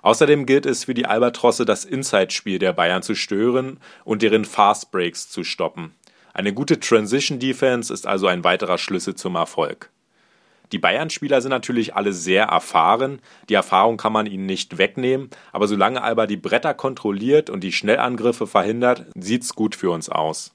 Außerdem 0.02 0.46
gilt 0.46 0.66
es 0.66 0.84
für 0.84 0.94
die 0.94 1.06
Albatrosse, 1.06 1.64
das 1.64 1.84
Inside-Spiel 1.84 2.58
der 2.58 2.72
Bayern 2.72 3.02
zu 3.02 3.14
stören 3.14 3.80
und 4.04 4.22
deren 4.22 4.44
Fast 4.44 4.90
Breaks 4.90 5.28
zu 5.28 5.44
stoppen. 5.44 5.94
Eine 6.38 6.54
gute 6.54 6.78
Transition 6.78 7.40
Defense 7.40 7.92
ist 7.92 8.06
also 8.06 8.28
ein 8.28 8.44
weiterer 8.44 8.78
Schlüssel 8.78 9.16
zum 9.16 9.34
Erfolg. 9.34 9.90
Die 10.70 10.78
Bayern-Spieler 10.78 11.40
sind 11.40 11.50
natürlich 11.50 11.96
alle 11.96 12.12
sehr 12.12 12.44
erfahren, 12.44 13.20
die 13.48 13.54
Erfahrung 13.54 13.96
kann 13.96 14.12
man 14.12 14.26
ihnen 14.26 14.46
nicht 14.46 14.78
wegnehmen, 14.78 15.30
aber 15.50 15.66
solange 15.66 16.00
Alba 16.00 16.28
die 16.28 16.36
Bretter 16.36 16.74
kontrolliert 16.74 17.50
und 17.50 17.64
die 17.64 17.72
Schnellangriffe 17.72 18.46
verhindert, 18.46 19.06
sieht's 19.16 19.56
gut 19.56 19.74
für 19.74 19.90
uns 19.90 20.10
aus. 20.10 20.54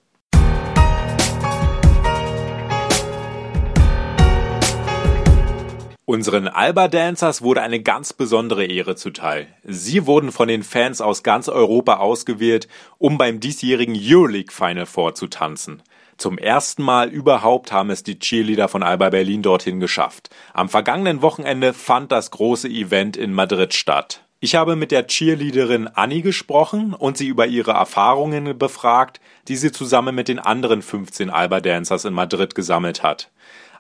Unseren 6.06 6.50
Alba 6.50 6.90
Dancers 6.90 7.42
wurde 7.42 7.62
eine 7.62 7.82
ganz 7.82 8.12
besondere 8.12 8.66
Ehre 8.66 8.98
zuteil. 8.98 9.48
Sie 9.64 10.06
wurden 10.06 10.34
von 10.34 10.50
den 10.50 10.62
Fans 10.62 11.00
aus 11.00 11.24
ganz 11.24 11.48
Europa 11.48 11.96
ausgewählt, 11.96 12.68
um 12.98 13.18
beim 13.18 13.40
diesjährigen 13.40 13.96
Euroleague 13.98 14.52
Final 14.52 14.86
Four 14.86 15.16
zu 15.16 15.28
tanzen. 15.28 15.82
Zum 16.18 16.38
ersten 16.38 16.84
Mal 16.84 17.08
überhaupt 17.10 17.72
haben 17.72 17.90
es 17.90 18.04
die 18.04 18.20
Cheerleader 18.20 18.68
von 18.68 18.84
Alba 18.84 19.12
Berlin 19.12 19.44
dorthin 19.44 19.80
geschafft. 19.80 20.30
Am 20.54 20.68
vergangenen 20.68 21.22
Wochenende 21.22 21.72
fand 21.72 22.12
das 22.12 22.32
große 22.32 22.68
Event 22.68 23.16
in 23.16 23.32
Madrid 23.32 23.74
statt. 23.74 24.26
Ich 24.42 24.56
habe 24.56 24.76
mit 24.76 24.92
der 24.92 25.08
Cheerleaderin 25.08 25.88
Annie 25.88 26.22
gesprochen 26.22 26.94
und 26.94 27.18
sie 27.18 27.28
über 27.28 27.48
ihre 27.48 27.72
Erfahrungen 27.72 28.58
befragt, 28.58 29.22
die 29.48 29.56
sie 29.56 29.72
zusammen 29.72 30.14
mit 30.14 30.28
den 30.28 30.40
anderen 30.40 30.82
15 30.82 31.30
Alba 31.30 31.62
Dancers 31.62 32.04
in 32.04 32.14
Madrid 32.14 32.56
gesammelt 32.56 33.04
hat. 33.04 33.32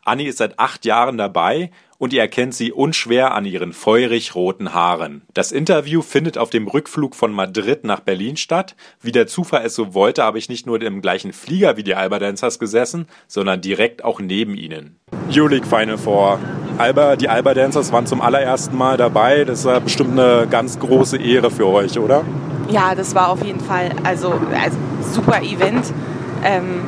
Annie 0.05 0.27
ist 0.27 0.38
seit 0.38 0.60
acht 0.60 0.86
Jahren 0.86 1.17
dabei 1.17 1.72
und 1.98 2.12
ihr 2.12 2.19
erkennt 2.19 2.53
sie 2.53 2.74
unschwer 2.74 3.33
an 3.33 3.45
ihren 3.45 3.72
feurig 3.72 4.36
roten 4.36 4.74
Haaren. 4.74 5.22
Das 5.33 5.53
Interview 5.53 6.01
findet 6.01 6.38
auf 6.38 6.50
dem 6.50 6.67
Rückflug 6.67 7.15
von 7.15 7.31
Madrid 7.31 7.86
nach 7.86 8.01
Berlin 8.01 8.36
statt. 8.36 8.75
Wie 9.01 9.13
der 9.13 9.27
Zufall 9.27 9.65
es 9.65 9.75
so 9.75 9.93
wollte, 9.93 10.24
habe 10.24 10.38
ich 10.38 10.50
nicht 10.50 10.65
nur 10.65 10.81
im 10.81 11.01
gleichen 11.01 11.31
Flieger 11.31 11.77
wie 11.77 11.83
die 11.83 11.95
Alba 11.95 12.19
Dancers 12.19 12.60
gesessen, 12.60 13.07
sondern 13.27 13.62
direkt 13.62 14.03
auch 14.03 14.19
neben 14.19 14.55
ihnen. 14.55 15.00
Euroleague 15.29 15.65
Final 15.65 15.98
Four. 15.98 16.39
Alba, 16.77 17.15
die 17.15 17.29
Alba 17.29 17.53
Dancers 17.53 17.93
waren 17.93 18.05
zum 18.05 18.19
allerersten 18.19 18.75
Mal 18.77 18.98
dabei. 18.98 19.45
Das 19.45 19.63
war 19.63 19.79
bestimmt 19.79 20.19
eine 20.19 20.48
ganz 20.50 20.79
große 20.79 21.17
Ehre 21.17 21.50
für 21.51 21.67
euch, 21.67 21.98
oder? 21.98 22.25
Ja, 22.69 22.95
das 22.95 23.15
war 23.15 23.29
auf 23.29 23.45
jeden 23.45 23.62
Fall 23.62 23.91
also, 24.03 24.33
also 24.62 24.77
super 25.13 25.41
Event. 25.41 25.93
Ähm, 26.43 26.81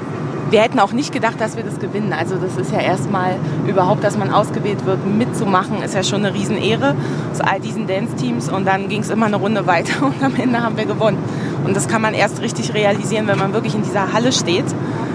wir 0.55 0.61
hätten 0.61 0.79
auch 0.79 0.93
nicht 0.93 1.11
gedacht, 1.11 1.35
dass 1.41 1.57
wir 1.57 1.65
das 1.65 1.79
gewinnen. 1.81 2.13
Also 2.13 2.37
das 2.37 2.55
ist 2.55 2.71
ja 2.71 2.79
erstmal 2.79 3.35
überhaupt, 3.67 4.05
dass 4.05 4.17
man 4.17 4.31
ausgewählt 4.31 4.85
wird, 4.85 5.05
mitzumachen, 5.05 5.81
ist 5.83 5.95
ja 5.95 6.01
schon 6.01 6.23
eine 6.23 6.33
Riesenehre 6.33 6.95
zu 7.33 7.45
all 7.45 7.59
diesen 7.59 7.87
Dance-Teams. 7.87 8.47
Und 8.47 8.63
dann 8.65 8.87
ging 8.87 9.01
es 9.01 9.09
immer 9.09 9.25
eine 9.25 9.35
Runde 9.35 9.67
weiter 9.67 10.01
und 10.05 10.23
am 10.23 10.33
Ende 10.37 10.63
haben 10.63 10.77
wir 10.77 10.85
gewonnen. 10.85 11.17
Und 11.65 11.75
das 11.75 11.89
kann 11.89 12.01
man 12.01 12.13
erst 12.13 12.41
richtig 12.41 12.73
realisieren, 12.73 13.27
wenn 13.27 13.37
man 13.37 13.51
wirklich 13.51 13.75
in 13.75 13.81
dieser 13.81 14.13
Halle 14.13 14.31
steht 14.31 14.63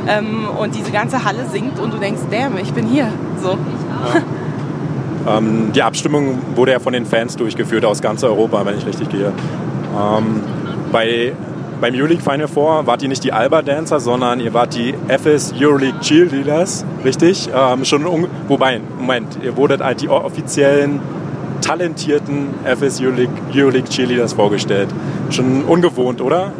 ähm, 0.09 0.47
und 0.59 0.75
diese 0.75 0.90
ganze 0.90 1.25
Halle 1.25 1.47
singt 1.50 1.78
und 1.78 1.94
du 1.94 1.97
denkst, 1.97 2.20
damn, 2.30 2.59
ich 2.59 2.75
bin 2.75 2.87
hier. 2.87 3.09
So. 3.42 3.56
Ja. 5.25 5.38
ähm, 5.38 5.73
die 5.75 5.82
Abstimmung 5.82 6.37
wurde 6.54 6.73
ja 6.73 6.80
von 6.80 6.92
den 6.92 7.06
Fans 7.06 7.37
durchgeführt 7.37 7.87
aus 7.87 8.02
ganz 8.02 8.23
Europa, 8.25 8.66
wenn 8.66 8.76
ich 8.76 8.85
richtig 8.85 9.09
gehe. 9.09 9.32
Ähm, 9.99 10.42
bei 10.92 11.32
beim 11.80 11.94
Euroleague 11.94 12.22
Final 12.22 12.49
Four 12.49 12.87
wart 12.87 13.02
ihr 13.02 13.08
nicht 13.08 13.25
die 13.25 13.32
Alba 13.32 13.62
Dancer, 13.62 14.00
sondern 14.00 14.40
ihr 14.40 14.52
wart 14.52 14.75
die 14.75 14.94
FS 15.08 15.54
Euroleague 15.58 15.99
Cheerleaders, 16.00 16.84
richtig? 17.04 17.49
Ähm, 17.54 17.84
schon 17.84 18.04
wobei, 18.49 18.80
Moment, 18.99 19.38
ihr 19.42 19.56
wurdet 19.56 19.82
als 19.82 20.00
die 20.00 20.08
offiziellen 20.08 21.00
talentierten 21.60 22.49
FS 22.64 23.00
Euroleague, 23.00 23.32
Euroleague 23.54 23.88
Cheerleaders 23.88 24.32
vorgestellt. 24.32 24.88
Schon 25.30 25.64
ungewohnt, 25.64 26.20
oder? 26.20 26.52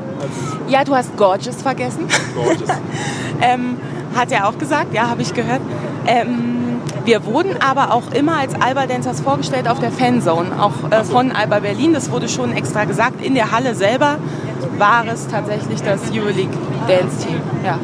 Ja, 0.69 0.85
du 0.85 0.95
hast 0.95 1.17
Gorgeous 1.17 1.63
vergessen. 1.63 2.07
Gorgeous. 2.35 2.71
ähm, 3.43 3.77
hat 4.15 4.33
er 4.33 4.49
auch 4.49 4.59
gesagt, 4.59 4.95
ja, 4.95 5.09
habe 5.09 5.23
ich 5.23 5.35
gehört. 5.35 5.61
Ähm, 6.07 6.61
wir 7.05 7.25
wurden 7.25 7.57
aber 7.61 7.95
auch 7.95 8.13
immer 8.13 8.39
als 8.39 8.55
Alba 8.61 8.87
Dancers 8.87 9.21
vorgestellt 9.21 9.69
auf 9.69 9.81
der 9.81 9.91
Fanzone, 9.91 10.49
auch 10.61 10.91
äh, 10.91 11.03
von 11.05 11.33
Alba 11.33 11.61
Berlin. 11.61 11.93
Das 11.93 12.11
wurde 12.11 12.29
schon 12.29 12.53
extra 12.53 12.85
gesagt. 12.85 13.25
In 13.25 13.35
der 13.35 13.53
Halle 13.53 13.75
selber 13.75 14.19
war 14.79 15.05
es 15.07 15.27
tatsächlich 15.29 15.81
das 15.83 16.01
Euroleague 16.13 16.57
Dance 16.87 17.27
Team. 17.27 17.41
Ja. 17.65 17.79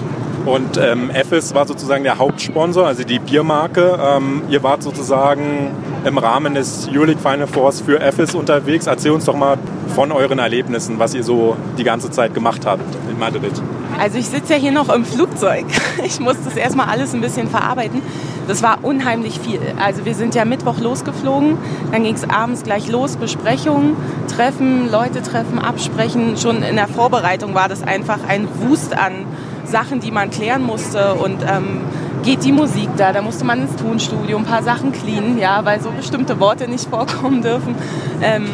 Und 0.44 0.76
ähm, 0.76 1.10
FS 1.10 1.54
war 1.54 1.66
sozusagen 1.66 2.04
der 2.04 2.18
Hauptsponsor, 2.18 2.86
also 2.86 3.02
die 3.02 3.18
Biermarke. 3.18 3.98
Ähm, 4.00 4.42
ihr 4.48 4.62
wart 4.62 4.82
sozusagen 4.82 5.72
im 6.04 6.18
Rahmen 6.18 6.54
des 6.54 6.88
Euroleague 6.88 7.20
Final 7.20 7.48
Fours 7.48 7.80
für 7.80 8.00
FS 8.00 8.34
unterwegs. 8.36 8.86
Erzähl 8.86 9.10
uns 9.10 9.24
doch 9.24 9.36
mal 9.36 9.58
von 9.94 10.12
euren 10.12 10.38
Erlebnissen, 10.38 11.00
was 11.00 11.14
ihr 11.14 11.24
so 11.24 11.56
die 11.76 11.84
ganze 11.84 12.10
Zeit 12.10 12.32
gemacht 12.32 12.64
habt 12.64 12.84
in 13.10 13.18
Madrid. 13.18 13.60
Also 13.98 14.18
ich 14.18 14.26
sitze 14.26 14.54
ja 14.54 14.58
hier 14.58 14.72
noch 14.72 14.88
im 14.88 15.04
Flugzeug. 15.04 15.64
Ich 16.04 16.20
muss 16.20 16.36
das 16.44 16.56
erstmal 16.56 16.88
alles 16.88 17.14
ein 17.14 17.20
bisschen 17.20 17.48
verarbeiten. 17.48 18.00
Das 18.46 18.62
war 18.62 18.78
unheimlich 18.82 19.40
viel. 19.40 19.60
Also 19.82 20.04
wir 20.04 20.14
sind 20.14 20.34
ja 20.34 20.44
Mittwoch 20.44 20.78
losgeflogen, 20.78 21.58
dann 21.90 22.04
ging 22.04 22.14
es 22.14 22.28
abends 22.28 22.62
gleich 22.62 22.88
los, 22.88 23.16
Besprechungen, 23.16 23.96
Treffen, 24.28 24.90
Leute 24.90 25.22
treffen, 25.22 25.58
absprechen. 25.58 26.36
Schon 26.36 26.62
in 26.62 26.76
der 26.76 26.86
Vorbereitung 26.86 27.54
war 27.54 27.68
das 27.68 27.82
einfach 27.82 28.18
ein 28.28 28.46
Wust 28.60 28.96
an 28.96 29.24
Sachen, 29.64 30.00
die 30.00 30.12
man 30.12 30.30
klären 30.30 30.62
musste 30.62 31.14
und 31.14 31.42
ähm, 31.42 31.80
geht 32.26 32.44
die 32.44 32.52
Musik 32.52 32.88
da, 32.96 33.12
da 33.12 33.22
musste 33.22 33.44
man 33.44 33.62
ins 33.62 33.76
Tonstudio 33.76 34.36
ein 34.36 34.44
paar 34.44 34.62
Sachen 34.62 34.92
cleanen, 34.92 35.38
ja, 35.38 35.64
weil 35.64 35.80
so 35.80 35.90
bestimmte 35.90 36.40
Worte 36.40 36.68
nicht 36.68 36.88
vorkommen 36.90 37.42
dürfen. 37.42 37.74
Ähm, 38.20 38.46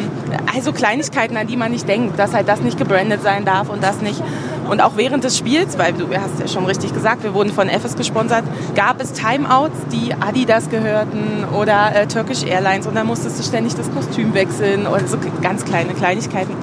also 0.55 0.73
Kleinigkeiten, 0.73 1.37
an 1.37 1.47
die 1.47 1.57
man 1.57 1.73
nicht 1.73 1.89
denkt, 1.89 2.19
dass 2.19 2.35
halt 2.35 2.49
das 2.49 2.61
nicht 2.61 2.79
gebrandet 2.79 3.23
sein 3.23 3.45
darf 3.45 3.69
und 3.69 3.83
das 3.83 4.01
nicht. 4.01 4.23
Und 4.69 4.81
auch 4.81 4.97
während 4.97 5.25
des 5.25 5.37
Spiels, 5.37 5.79
weil 5.79 5.93
du 5.93 6.07
hast 6.09 6.39
ja 6.41 6.49
schon 6.49 6.65
richtig 6.65 6.95
gesagt, 6.95 7.23
wir 7.25 7.35
wurden 7.35 7.53
von 7.53 7.69
FS 7.69 7.97
gesponsert, 7.97 8.45
gab 8.75 9.01
es 9.01 9.13
Timeouts, 9.13 9.77
die 9.91 10.15
Adidas 10.15 10.71
gehörten 10.71 11.45
oder 11.53 11.95
äh, 11.95 12.07
Turkish 12.07 12.45
Airlines 12.45 12.87
und 12.87 12.95
da 12.95 13.05
musstest 13.05 13.39
du 13.39 13.43
ständig 13.43 13.75
das 13.75 13.91
Kostüm 13.93 14.35
wechseln 14.35 14.87
oder 14.87 15.07
so 15.07 15.19
ganz 15.43 15.65
kleine 15.65 15.95
Kleinigkeiten, 15.95 16.55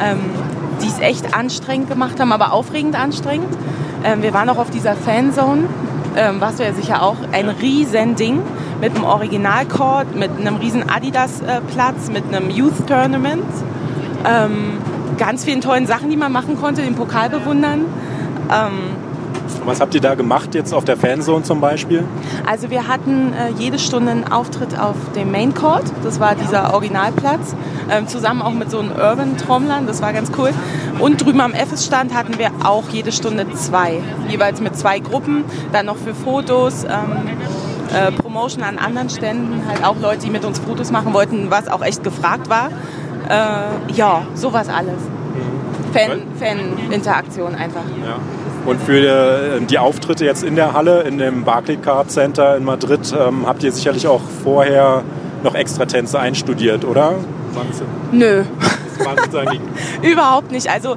ähm, 0.00 0.20
die 0.82 0.88
es 0.88 1.00
echt 1.00 1.34
anstrengend 1.34 1.88
gemacht 1.88 2.20
haben, 2.20 2.32
aber 2.32 2.52
aufregend 2.52 2.98
anstrengend. 2.98 3.56
Ähm, 4.04 4.22
wir 4.22 4.32
waren 4.34 4.48
auch 4.50 4.58
auf 4.58 4.70
dieser 4.70 4.94
Fanzone, 4.94 5.64
ähm, 6.16 6.40
warst 6.40 6.60
du 6.60 6.64
ja 6.64 6.72
sicher 6.72 7.02
auch, 7.02 7.16
ein 7.32 7.48
riesen 7.48 8.14
Ding 8.14 8.40
mit 8.80 8.94
einem 8.94 9.04
Originalcourt, 9.04 10.14
mit 10.14 10.30
einem 10.38 10.56
riesen 10.56 10.88
Adidas-Platz, 10.88 12.08
äh, 12.08 12.12
mit 12.12 12.24
einem 12.32 12.50
Youth-Tournament. 12.50 13.44
Ähm, 14.24 14.78
ganz 15.16 15.44
vielen 15.44 15.60
tollen 15.60 15.86
Sachen, 15.86 16.10
die 16.10 16.16
man 16.16 16.32
machen 16.32 16.58
konnte, 16.60 16.82
den 16.82 16.94
Pokal 16.94 17.30
bewundern. 17.30 17.86
Ähm, 18.50 18.96
was 19.64 19.80
habt 19.80 19.94
ihr 19.94 20.00
da 20.00 20.14
gemacht 20.14 20.54
jetzt 20.54 20.72
auf 20.72 20.84
der 20.84 20.96
Fanzone 20.96 21.42
zum 21.42 21.60
Beispiel? 21.60 22.04
Also 22.46 22.70
wir 22.70 22.88
hatten 22.88 23.32
äh, 23.32 23.50
jede 23.58 23.78
Stunde 23.78 24.12
einen 24.12 24.30
Auftritt 24.30 24.78
auf 24.78 24.96
dem 25.14 25.30
Main 25.30 25.54
Court, 25.54 25.84
das 26.02 26.20
war 26.20 26.34
dieser 26.34 26.74
Originalplatz, 26.74 27.54
äh, 27.88 28.04
zusammen 28.06 28.42
auch 28.42 28.52
mit 28.52 28.70
so 28.70 28.78
einem 28.78 28.92
Urban-Trommlern, 28.92 29.86
das 29.86 30.02
war 30.02 30.12
ganz 30.12 30.30
cool. 30.38 30.50
Und 30.98 31.24
drüben 31.24 31.40
am 31.40 31.52
FS-Stand 31.52 32.14
hatten 32.14 32.38
wir 32.38 32.50
auch 32.64 32.88
jede 32.90 33.12
Stunde 33.12 33.46
zwei, 33.52 34.00
jeweils 34.28 34.60
mit 34.60 34.76
zwei 34.76 35.00
Gruppen, 35.00 35.44
dann 35.72 35.86
noch 35.86 35.96
für 35.96 36.14
Fotos. 36.14 36.84
Ähm, 36.84 37.28
äh, 37.92 38.12
Promotion 38.12 38.62
an 38.62 38.78
anderen 38.78 39.08
Ständen, 39.08 39.62
halt 39.66 39.84
auch 39.84 39.98
Leute, 39.98 40.26
die 40.26 40.30
mit 40.30 40.44
uns 40.44 40.58
Fotos 40.58 40.90
machen 40.90 41.14
wollten, 41.14 41.50
was 41.50 41.68
auch 41.68 41.82
echt 41.82 42.04
gefragt 42.04 42.50
war. 42.50 42.70
Äh, 43.28 43.92
ja, 43.92 44.26
sowas 44.34 44.68
alles. 44.68 45.00
Fan-Interaktion 45.92 47.52
Fan 47.52 47.60
einfach. 47.60 47.82
Ja. 48.04 48.18
Und 48.66 48.80
für 48.82 48.98
äh, 48.98 49.60
die 49.60 49.78
Auftritte 49.78 50.24
jetzt 50.24 50.44
in 50.44 50.56
der 50.56 50.74
Halle, 50.74 51.02
in 51.02 51.18
dem 51.18 51.44
Barclaycard 51.44 52.10
Center 52.10 52.56
in 52.56 52.64
Madrid, 52.64 53.14
ähm, 53.18 53.46
habt 53.46 53.62
ihr 53.62 53.72
sicherlich 53.72 54.06
auch 54.06 54.20
vorher 54.42 55.02
noch 55.42 55.54
extra 55.54 55.86
Tänze 55.86 56.18
einstudiert, 56.18 56.84
oder? 56.84 57.14
Nö. 58.12 58.44
Überhaupt 60.02 60.50
nicht. 60.50 60.70
Also, 60.70 60.96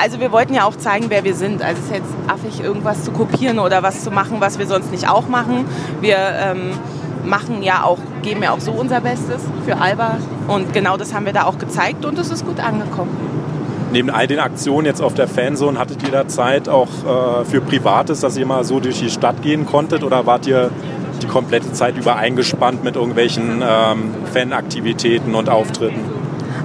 also 0.00 0.20
wir 0.20 0.32
wollten 0.32 0.54
ja 0.54 0.64
auch 0.64 0.76
zeigen, 0.76 1.06
wer 1.08 1.24
wir 1.24 1.34
sind. 1.34 1.62
Also 1.62 1.80
es 1.80 1.86
ist 1.86 1.94
jetzt 1.94 2.14
affig, 2.26 2.62
irgendwas 2.62 3.04
zu 3.04 3.12
kopieren 3.12 3.58
oder 3.58 3.82
was 3.82 4.02
zu 4.02 4.10
machen, 4.10 4.38
was 4.40 4.58
wir 4.58 4.66
sonst 4.66 4.90
nicht 4.90 5.08
auch 5.08 5.28
machen. 5.28 5.64
Wir 6.00 6.16
ähm, 6.16 6.72
machen 7.24 7.62
ja 7.62 7.84
auch, 7.84 7.98
geben 8.22 8.42
ja 8.42 8.52
auch 8.52 8.60
so 8.60 8.72
unser 8.72 9.00
Bestes 9.00 9.42
für 9.64 9.80
Alba. 9.80 10.18
Und 10.48 10.72
genau 10.72 10.96
das 10.96 11.14
haben 11.14 11.26
wir 11.26 11.32
da 11.32 11.44
auch 11.44 11.58
gezeigt 11.58 12.04
und 12.04 12.18
es 12.18 12.30
ist 12.30 12.44
gut 12.46 12.60
angekommen. 12.60 13.10
Neben 13.92 14.08
all 14.08 14.26
den 14.26 14.38
Aktionen 14.38 14.86
jetzt 14.86 15.02
auf 15.02 15.14
der 15.14 15.28
Fanzone, 15.28 15.78
hattet 15.78 16.02
ihr 16.02 16.10
da 16.10 16.26
Zeit 16.26 16.68
auch 16.68 16.88
äh, 16.88 17.44
für 17.44 17.60
Privates, 17.60 18.20
dass 18.20 18.36
ihr 18.38 18.46
mal 18.46 18.64
so 18.64 18.80
durch 18.80 19.00
die 19.00 19.10
Stadt 19.10 19.42
gehen 19.42 19.66
konntet 19.66 20.02
oder 20.02 20.24
wart 20.24 20.46
ihr 20.46 20.70
die 21.20 21.26
komplette 21.26 21.72
Zeit 21.72 21.96
über 21.98 22.16
eingespannt 22.16 22.82
mit 22.84 22.96
irgendwelchen 22.96 23.62
ähm, 23.62 24.14
Fanaktivitäten 24.32 25.34
und 25.34 25.50
Auftritten? 25.50 26.21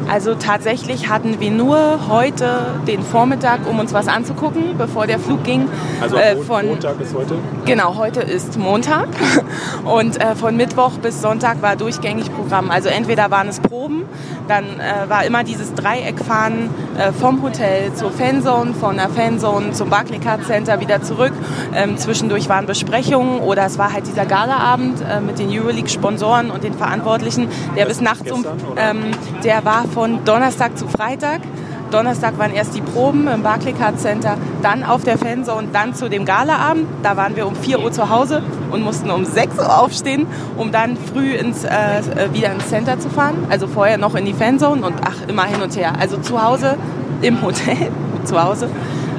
Also 0.10 0.36
tatsächlich 0.36 1.10
hatten 1.10 1.40
wir 1.40 1.52
nur 1.52 2.08
heute 2.08 2.80
den 2.88 3.02
Vormittag, 3.02 3.68
um 3.70 3.80
uns 3.80 3.94
was 3.94 4.08
anzugucken, 4.08 4.78
bevor 4.78 5.06
der 5.06 5.20
Flug 5.20 5.44
ging. 5.44 5.68
Also 6.02 6.18
äh, 6.18 6.38
von, 6.38 6.66
Montag 6.68 6.98
bis 6.98 7.14
heute? 7.14 7.36
Genau, 7.66 7.96
heute 7.96 8.22
ist 8.22 8.58
Montag 8.58 9.08
und 9.86 10.22
äh, 10.22 10.36
von 10.36 10.56
Mittwoch 10.56 10.94
bis 11.02 11.22
Sonntag 11.22 11.62
war 11.62 11.76
durchgängig 11.76 12.34
Programm. 12.34 12.72
Also 12.72 12.90
entweder 12.90 13.32
waren 13.32 13.50
es 13.50 13.60
Proben, 13.60 14.04
dann 14.48 14.66
äh, 14.80 15.10
war 15.10 15.26
immer 15.26 15.44
dieses 15.44 15.74
Dreieckfahren 15.74 16.70
äh, 16.98 17.12
vom 17.12 17.42
Hotel 17.42 17.94
zur 17.94 18.12
Fanzone, 18.12 18.74
von 18.74 18.96
der 18.96 19.10
Fanzone 19.10 19.72
zum 19.72 19.90
Barclaycard 19.90 20.46
Center 20.46 20.80
wieder 20.80 21.02
zurück. 21.02 21.34
Ähm, 21.76 21.98
zwischendurch 21.98 22.48
waren 22.48 22.66
Besprechungen 22.66 23.40
oder 23.40 23.66
es 23.66 23.78
war 23.78 23.92
halt 23.92 24.08
dieser 24.08 24.26
Galaabend 24.26 25.02
äh, 25.02 25.20
mit 25.20 25.38
den 25.38 25.50
Euroleague-Sponsoren 25.50 26.50
und 26.50 26.64
den 26.64 26.74
Verantwortlichen, 26.74 27.50
der 27.76 27.86
das 27.86 27.98
bis 27.98 28.02
nachts 28.02 28.32
um, 28.32 28.46
ähm, 28.78 29.12
der 29.44 29.66
war 29.66 29.86
von 29.98 30.24
Donnerstag 30.26 30.78
zu 30.78 30.88
Freitag. 30.88 31.42
Donnerstag 31.90 32.38
waren 32.38 32.54
erst 32.54 32.76
die 32.76 32.82
Proben 32.82 33.28
im 33.28 33.42
Barclaycard 33.42 34.00
Center, 34.00 34.38
dann 34.62 34.84
auf 34.84 35.04
der 35.04 35.18
Fanzone 35.18 35.70
dann 35.74 35.96
zu 35.96 36.08
dem 36.08 36.24
Galaabend. 36.24 36.86
Da 37.02 37.18
waren 37.18 37.36
wir 37.36 37.48
um 37.48 37.56
4 37.56 37.80
Uhr 37.84 37.92
zu 37.92 38.08
Hause 38.12 38.44
und 38.70 38.84
mussten 38.84 39.10
um 39.10 39.26
6 39.26 39.58
Uhr 39.58 39.82
aufstehen, 39.82 40.28
um 40.56 40.72
dann 40.72 40.98
früh 40.98 41.34
ins, 41.34 41.64
äh, 41.64 41.70
äh, 41.70 42.32
wieder 42.32 42.52
ins 42.52 42.70
Center 42.70 43.00
zu 43.00 43.10
fahren. 43.10 43.48
Also 43.50 43.66
vorher 43.66 43.98
noch 43.98 44.14
in 44.14 44.26
die 44.26 44.34
Fanzone 44.34 44.86
und 44.86 44.94
ach, 45.04 45.28
immer 45.28 45.46
hin 45.46 45.64
und 45.64 45.76
her. 45.76 45.94
Also 46.00 46.18
zu 46.18 46.44
Hause, 46.44 46.78
im 47.24 47.42
Hotel, 47.42 47.90
zu 48.24 48.40
Hause, 48.40 48.70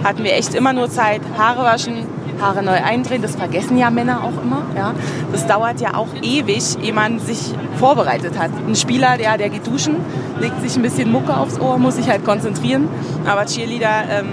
hatten 0.04 0.22
wir 0.22 0.34
echt 0.34 0.54
immer 0.54 0.74
nur 0.74 0.88
Zeit, 0.88 1.22
Haare 1.36 1.64
waschen, 1.64 2.06
Haare 2.40 2.62
neu 2.62 2.72
eindrehen. 2.82 3.22
Das 3.22 3.36
vergessen 3.36 3.78
ja 3.78 3.90
Männer 3.90 4.22
auch 4.24 4.42
immer. 4.42 4.62
Ja. 4.76 4.94
Das 5.32 5.46
dauert 5.46 5.80
ja 5.80 5.94
auch 5.94 6.08
ewig, 6.22 6.78
ehe 6.82 6.92
man 6.92 7.18
sich 7.18 7.54
vorbereitet 7.78 8.38
hat. 8.38 8.50
Ein 8.66 8.76
Spieler, 8.76 9.16
der, 9.16 9.38
der 9.38 9.48
geht 9.48 9.66
duschen, 9.66 9.96
legt 10.40 10.60
sich 10.62 10.76
ein 10.76 10.82
bisschen 10.82 11.10
Mucke 11.10 11.36
aufs 11.36 11.58
Ohr, 11.60 11.78
muss 11.78 11.96
sich 11.96 12.08
halt 12.08 12.24
konzentrieren. 12.24 12.88
Aber 13.26 13.44
Cheerleader 13.46 14.04
ähm, 14.10 14.28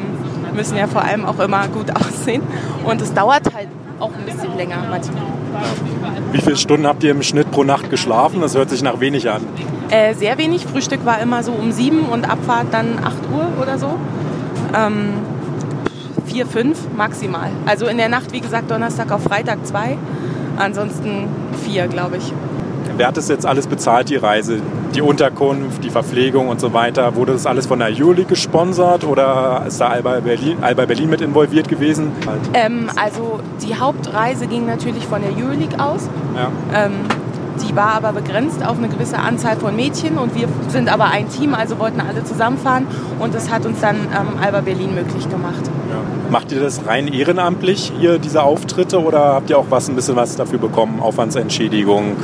müssen 0.56 0.78
ja 0.78 0.88
vor 0.88 1.04
allem 1.04 1.26
auch 1.26 1.40
immer 1.40 1.68
gut 1.68 1.96
aussehen. 1.96 2.44
Und 2.86 3.02
es 3.02 3.14
dauert 3.14 3.54
halt 3.54 3.68
auch 4.00 4.12
ein 4.14 4.26
bisschen 4.26 4.56
länger 4.58 4.78
manchmal. 4.90 5.24
Wie 6.32 6.42
viele 6.42 6.58
Stunden 6.58 6.86
habt 6.86 7.04
ihr 7.04 7.12
im 7.12 7.24
Schnitt 7.24 7.50
pro 7.52 7.64
Nacht 7.64 7.90
geschlafen? 7.90 8.42
Das 8.42 8.56
hört 8.56 8.70
sich 8.70 8.84
nach 8.84 9.00
wenig 9.00 9.30
an. 9.30 9.42
Äh, 9.90 10.14
sehr 10.16 10.38
wenig. 10.38 10.66
Frühstück 10.66 11.06
war 11.06 11.22
immer 11.22 11.44
so 11.44 11.54
um 11.54 11.72
sieben 11.72 12.06
und 12.06 12.30
Abfahrt 12.30 12.68
dann 12.72 13.00
8 13.02 13.14
Uhr 13.34 13.62
oder 13.62 13.78
so. 13.78 13.96
Ähm, 14.76 15.14
vier, 16.36 16.46
fünf 16.46 16.78
maximal. 16.98 17.50
Also 17.66 17.86
in 17.86 17.96
der 17.96 18.10
Nacht, 18.10 18.34
wie 18.34 18.42
gesagt, 18.42 18.70
Donnerstag 18.70 19.10
auf 19.10 19.24
Freitag 19.24 19.66
zwei. 19.66 19.98
Ansonsten 20.58 21.30
vier, 21.64 21.88
glaube 21.88 22.18
ich. 22.18 22.34
Wer 22.98 23.08
hat 23.08 23.16
das 23.16 23.30
jetzt 23.30 23.46
alles 23.46 23.68
bezahlt, 23.68 24.10
die 24.10 24.18
Reise? 24.18 24.60
Die 24.94 25.02
Unterkunft, 25.02 25.82
die 25.86 25.90
Verpflegung 25.90 26.50
und 26.50 26.60
so 26.60 26.74
weiter? 26.74 27.16
Wurde 27.16 27.32
das 27.32 27.46
alles 27.46 27.68
von 27.68 27.80
der 27.80 27.88
Euroleague 27.88 28.26
gesponsert 28.26 29.06
oder 29.06 29.64
ist 29.66 29.80
da 29.80 29.88
Alba 29.88 30.20
Berlin, 30.20 30.58
Alba 30.60 30.86
Berlin 30.86 31.10
mit 31.10 31.22
involviert 31.22 31.70
gewesen? 31.70 32.12
Ähm, 32.54 32.90
also 32.98 33.40
die 33.66 33.76
Hauptreise 33.76 34.48
ging 34.48 34.66
natürlich 34.66 35.08
von 35.08 35.22
der 35.22 35.32
Euroleague 35.32 35.80
aus. 35.80 36.10
Ja. 36.36 36.52
Ähm, 36.86 36.92
die 37.62 37.76
war 37.76 37.94
aber 37.94 38.14
begrenzt 38.14 38.66
auf 38.66 38.78
eine 38.78 38.88
gewisse 38.88 39.18
Anzahl 39.18 39.58
von 39.58 39.76
Mädchen 39.76 40.18
und 40.18 40.36
wir 40.36 40.48
sind 40.68 40.92
aber 40.92 41.06
ein 41.06 41.30
Team, 41.30 41.54
also 41.54 41.80
wollten 41.80 42.02
alle 42.02 42.24
zusammenfahren 42.24 42.88
und 43.20 43.34
das 43.34 43.52
hat 43.52 43.66
uns 43.66 43.80
dann 43.82 43.96
ähm, 43.96 44.42
Alba 44.42 44.62
Berlin 44.62 44.96
möglich 44.96 45.30
gemacht. 45.30 45.64
Ja. 45.90 45.98
Macht 46.30 46.52
ihr 46.52 46.60
das 46.60 46.86
rein 46.86 47.08
ehrenamtlich, 47.08 47.94
ihr 48.00 48.20
diese 48.20 48.44
Auftritte 48.44 49.02
oder 49.02 49.34
habt 49.34 49.50
ihr 49.50 49.58
auch 49.58 49.68
was 49.70 49.88
ein 49.90 49.96
bisschen 49.96 50.16
was 50.16 50.36
dafür 50.36 50.60
bekommen, 50.60 51.00
Aufwandsentschädigung? 51.00 52.16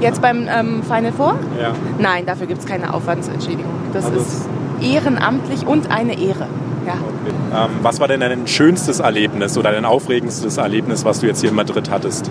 Jetzt 0.00 0.20
beim 0.20 0.48
ähm, 0.48 0.82
Final 0.82 1.12
Four? 1.12 1.36
Ja. 1.60 1.72
Nein, 1.98 2.26
dafür 2.26 2.46
gibt 2.46 2.60
es 2.60 2.66
keine 2.66 2.92
Aufwandsentschädigung. 2.92 3.72
Das 3.92 4.06
also 4.06 4.18
ist 4.18 4.48
ehrenamtlich 4.80 5.66
und 5.66 5.90
eine 5.90 6.18
Ehre. 6.18 6.46
Ja. 6.86 6.94
Okay. 6.94 7.34
Ähm, 7.54 7.70
was 7.82 8.00
war 8.00 8.08
denn 8.08 8.20
dein 8.20 8.46
schönstes 8.46 9.00
Erlebnis 9.00 9.56
oder 9.56 9.72
dein 9.72 9.84
aufregendstes 9.84 10.56
Erlebnis, 10.56 11.04
was 11.04 11.20
du 11.20 11.26
jetzt 11.26 11.40
hier 11.40 11.50
in 11.50 11.56
Madrid 11.56 11.90
hattest? 11.90 12.30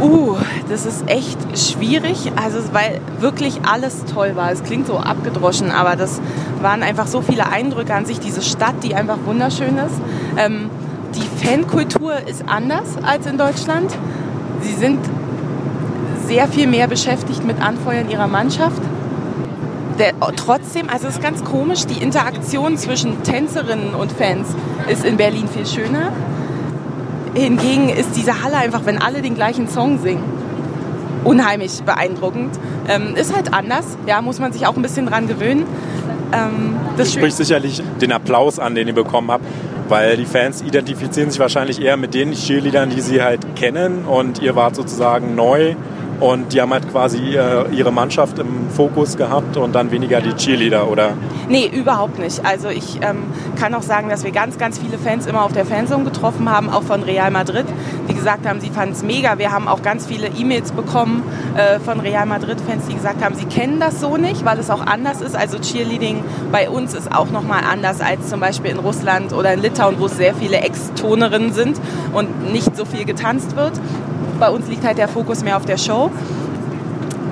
Uh, 0.00 0.36
das 0.68 0.86
ist 0.86 1.08
echt 1.08 1.38
schwierig, 1.58 2.32
also 2.42 2.58
weil 2.72 3.00
wirklich 3.20 3.60
alles 3.70 4.04
toll 4.06 4.32
war. 4.34 4.50
Es 4.50 4.62
klingt 4.62 4.86
so 4.86 4.96
abgedroschen, 4.96 5.70
aber 5.70 5.96
das 5.96 6.20
waren 6.60 6.82
einfach 6.82 7.06
so 7.06 7.20
viele 7.20 7.48
Eindrücke 7.48 7.94
an 7.94 8.06
sich. 8.06 8.18
Diese 8.18 8.42
Stadt, 8.42 8.76
die 8.82 8.94
einfach 8.94 9.18
wunderschön 9.24 9.76
ist. 9.76 10.00
Ähm, 10.36 10.70
die 11.14 11.46
Fankultur 11.46 12.14
ist 12.26 12.44
anders 12.48 12.96
als 13.02 13.26
in 13.26 13.36
Deutschland. 13.36 13.92
Sie 14.62 14.72
sind 14.72 14.98
sehr 16.26 16.48
viel 16.48 16.66
mehr 16.66 16.86
beschäftigt 16.86 17.44
mit 17.44 17.60
Anfeuern 17.60 18.08
ihrer 18.08 18.28
Mannschaft. 18.28 18.80
Der, 19.98 20.14
trotzdem, 20.36 20.88
also 20.88 21.08
es 21.08 21.16
ist 21.16 21.22
ganz 21.22 21.44
komisch, 21.44 21.84
die 21.86 22.02
Interaktion 22.02 22.78
zwischen 22.78 23.22
Tänzerinnen 23.22 23.94
und 23.94 24.10
Fans 24.12 24.48
ist 24.88 25.04
in 25.04 25.18
Berlin 25.18 25.48
viel 25.48 25.66
schöner. 25.66 26.12
Hingegen 27.34 27.88
ist 27.88 28.10
diese 28.16 28.42
Halle 28.42 28.56
einfach, 28.56 28.84
wenn 28.84 29.00
alle 29.00 29.22
den 29.22 29.34
gleichen 29.34 29.68
Song 29.68 29.98
singen, 30.00 30.22
unheimlich 31.24 31.82
beeindruckend. 31.82 32.58
Ähm, 32.88 33.14
ist 33.14 33.34
halt 33.34 33.54
anders, 33.54 33.96
ja, 34.06 34.20
muss 34.20 34.38
man 34.38 34.52
sich 34.52 34.66
auch 34.66 34.76
ein 34.76 34.82
bisschen 34.82 35.06
dran 35.06 35.28
gewöhnen. 35.28 35.64
Ähm, 36.32 36.76
das 36.96 37.12
spricht 37.12 37.36
sicherlich 37.36 37.82
den 38.00 38.12
Applaus 38.12 38.58
an, 38.58 38.74
den 38.74 38.88
ihr 38.88 38.94
bekommen 38.94 39.30
habt, 39.30 39.44
weil 39.88 40.16
die 40.16 40.24
Fans 40.24 40.62
identifizieren 40.62 41.30
sich 41.30 41.40
wahrscheinlich 41.40 41.80
eher 41.80 41.96
mit 41.96 42.14
den 42.14 42.32
Cheerleadern, 42.32 42.90
die 42.90 43.00
sie 43.00 43.22
halt 43.22 43.56
kennen 43.56 44.04
und 44.04 44.42
ihr 44.42 44.56
wart 44.56 44.76
sozusagen 44.76 45.34
neu 45.34 45.74
und 46.22 46.52
die 46.52 46.60
haben 46.60 46.72
halt 46.72 46.88
quasi 46.88 47.36
ihre 47.72 47.92
Mannschaft 47.92 48.38
im 48.38 48.70
Fokus 48.70 49.16
gehabt 49.16 49.56
und 49.56 49.74
dann 49.74 49.90
weniger 49.90 50.20
die 50.20 50.32
Cheerleader, 50.34 50.88
oder? 50.88 51.14
Nee, 51.48 51.66
überhaupt 51.66 52.20
nicht. 52.20 52.46
Also 52.46 52.68
ich 52.68 53.00
ähm, 53.02 53.24
kann 53.58 53.74
auch 53.74 53.82
sagen, 53.82 54.08
dass 54.08 54.22
wir 54.22 54.30
ganz, 54.30 54.56
ganz 54.56 54.78
viele 54.78 54.98
Fans 54.98 55.26
immer 55.26 55.42
auf 55.42 55.52
der 55.52 55.66
Fanzone 55.66 56.04
getroffen 56.04 56.48
haben, 56.48 56.70
auch 56.70 56.84
von 56.84 57.02
Real 57.02 57.32
Madrid. 57.32 57.66
Die 58.08 58.14
gesagt 58.14 58.46
haben, 58.46 58.60
sie 58.60 58.70
fanden 58.70 58.92
es 58.92 59.02
mega. 59.02 59.38
Wir 59.38 59.50
haben 59.50 59.66
auch 59.66 59.82
ganz 59.82 60.06
viele 60.06 60.28
E-Mails 60.28 60.70
bekommen 60.70 61.24
äh, 61.56 61.80
von 61.80 61.98
Real 61.98 62.24
Madrid-Fans, 62.24 62.86
die 62.86 62.94
gesagt 62.94 63.24
haben, 63.24 63.34
sie 63.34 63.46
kennen 63.46 63.80
das 63.80 64.00
so 64.00 64.16
nicht, 64.16 64.44
weil 64.44 64.60
es 64.60 64.70
auch 64.70 64.86
anders 64.86 65.22
ist. 65.22 65.34
Also 65.34 65.58
Cheerleading 65.58 66.22
bei 66.52 66.70
uns 66.70 66.94
ist 66.94 67.12
auch 67.12 67.30
nochmal 67.30 67.62
anders 67.68 68.00
als 68.00 68.28
zum 68.28 68.38
Beispiel 68.38 68.70
in 68.70 68.78
Russland 68.78 69.32
oder 69.32 69.54
in 69.54 69.60
Litauen, 69.60 69.96
wo 69.98 70.06
es 70.06 70.16
sehr 70.16 70.36
viele 70.36 70.58
Ex-Tonerinnen 70.58 71.52
sind 71.52 71.80
und 72.12 72.52
nicht 72.52 72.76
so 72.76 72.84
viel 72.84 73.04
getanzt 73.04 73.56
wird. 73.56 73.72
Bei 74.42 74.50
uns 74.50 74.66
liegt 74.66 74.84
halt 74.84 74.98
der 74.98 75.06
Fokus 75.06 75.44
mehr 75.44 75.56
auf 75.56 75.66
der 75.66 75.76
Show. 75.76 76.10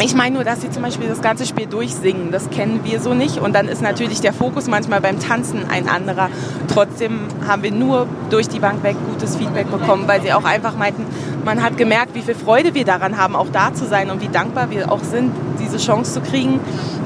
Ich 0.01 0.15
meine 0.15 0.37
nur, 0.37 0.45
dass 0.45 0.61
sie 0.61 0.71
zum 0.71 0.85
Beispiel 0.85 1.09
das 1.09 1.21
ganze 1.21 1.45
Spiel 1.45 1.67
durchsingen. 1.67 2.31
Das 2.31 2.51
kennen 2.51 2.83
wir 2.85 3.01
so 3.01 3.15
nicht. 3.15 3.39
Und 3.39 3.53
dann 3.53 3.67
ist 3.67 3.83
natürlich 3.83 4.21
der 4.21 4.33
Fokus 4.33 4.69
manchmal 4.69 5.01
beim 5.01 5.19
Tanzen 5.19 5.69
ein 5.69 5.89
anderer. 5.89 6.29
Trotzdem 6.73 7.23
haben 7.49 7.65
wir 7.65 7.73
nur 7.73 8.07
durch 8.31 8.49
die 8.49 8.61
Bank 8.61 8.85
weg 8.85 8.95
gutes 9.09 9.35
Feedback 9.35 9.69
bekommen, 9.73 10.05
weil 10.07 10.23
sie 10.23 10.33
auch 10.33 10.45
einfach 10.45 10.77
meinten, 10.77 11.05
man 11.45 11.65
hat 11.65 11.77
gemerkt, 11.77 12.15
wie 12.15 12.23
viel 12.23 12.37
Freude 12.37 12.75
wir 12.75 12.85
daran 12.85 13.17
haben, 13.17 13.35
auch 13.35 13.49
da 13.53 13.75
zu 13.75 13.87
sein 13.87 14.09
und 14.09 14.23
wie 14.23 14.29
dankbar 14.29 14.71
wir 14.71 14.93
auch 14.93 15.03
sind, 15.03 15.33
diese 15.61 15.79
Chance 15.79 16.13
zu 16.13 16.21
kriegen. 16.21 16.61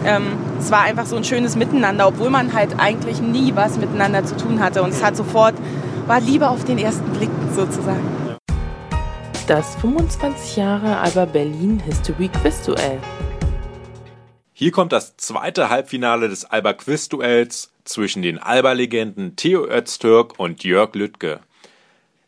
Ähm, 0.04 0.26
es 0.60 0.70
war 0.70 0.82
einfach 0.82 1.06
so 1.06 1.16
ein 1.16 1.24
schönes 1.24 1.56
Miteinander, 1.56 2.08
obwohl 2.08 2.28
man 2.28 2.52
halt 2.52 2.78
eigentlich 2.78 3.22
nie 3.22 3.52
was 3.54 3.78
miteinander 3.78 4.22
zu 4.22 4.36
tun 4.36 4.60
hatte. 4.60 4.82
Und 4.82 4.90
es 4.90 5.02
hat 5.02 5.16
sofort, 5.16 5.54
war 6.06 6.20
Liebe 6.20 6.50
auf 6.50 6.62
den 6.62 6.76
ersten 6.76 7.10
Blick 7.12 7.30
sozusagen 7.56 8.23
das 9.46 9.76
25 9.76 10.56
Jahre 10.56 10.98
Alba 10.98 11.26
Berlin 11.26 11.78
History 11.78 12.28
Quiz 12.28 12.62
Duell. 12.64 12.98
Hier 14.54 14.72
kommt 14.72 14.92
das 14.92 15.16
zweite 15.18 15.68
Halbfinale 15.68 16.28
des 16.28 16.46
Alba 16.46 16.72
Quiz 16.72 17.10
Duells 17.10 17.70
zwischen 17.84 18.22
den 18.22 18.38
Alba-Legenden 18.38 19.36
Theo 19.36 19.66
Öztürk 19.66 20.38
und 20.38 20.64
Jörg 20.64 20.94
Lüttke. 20.94 21.40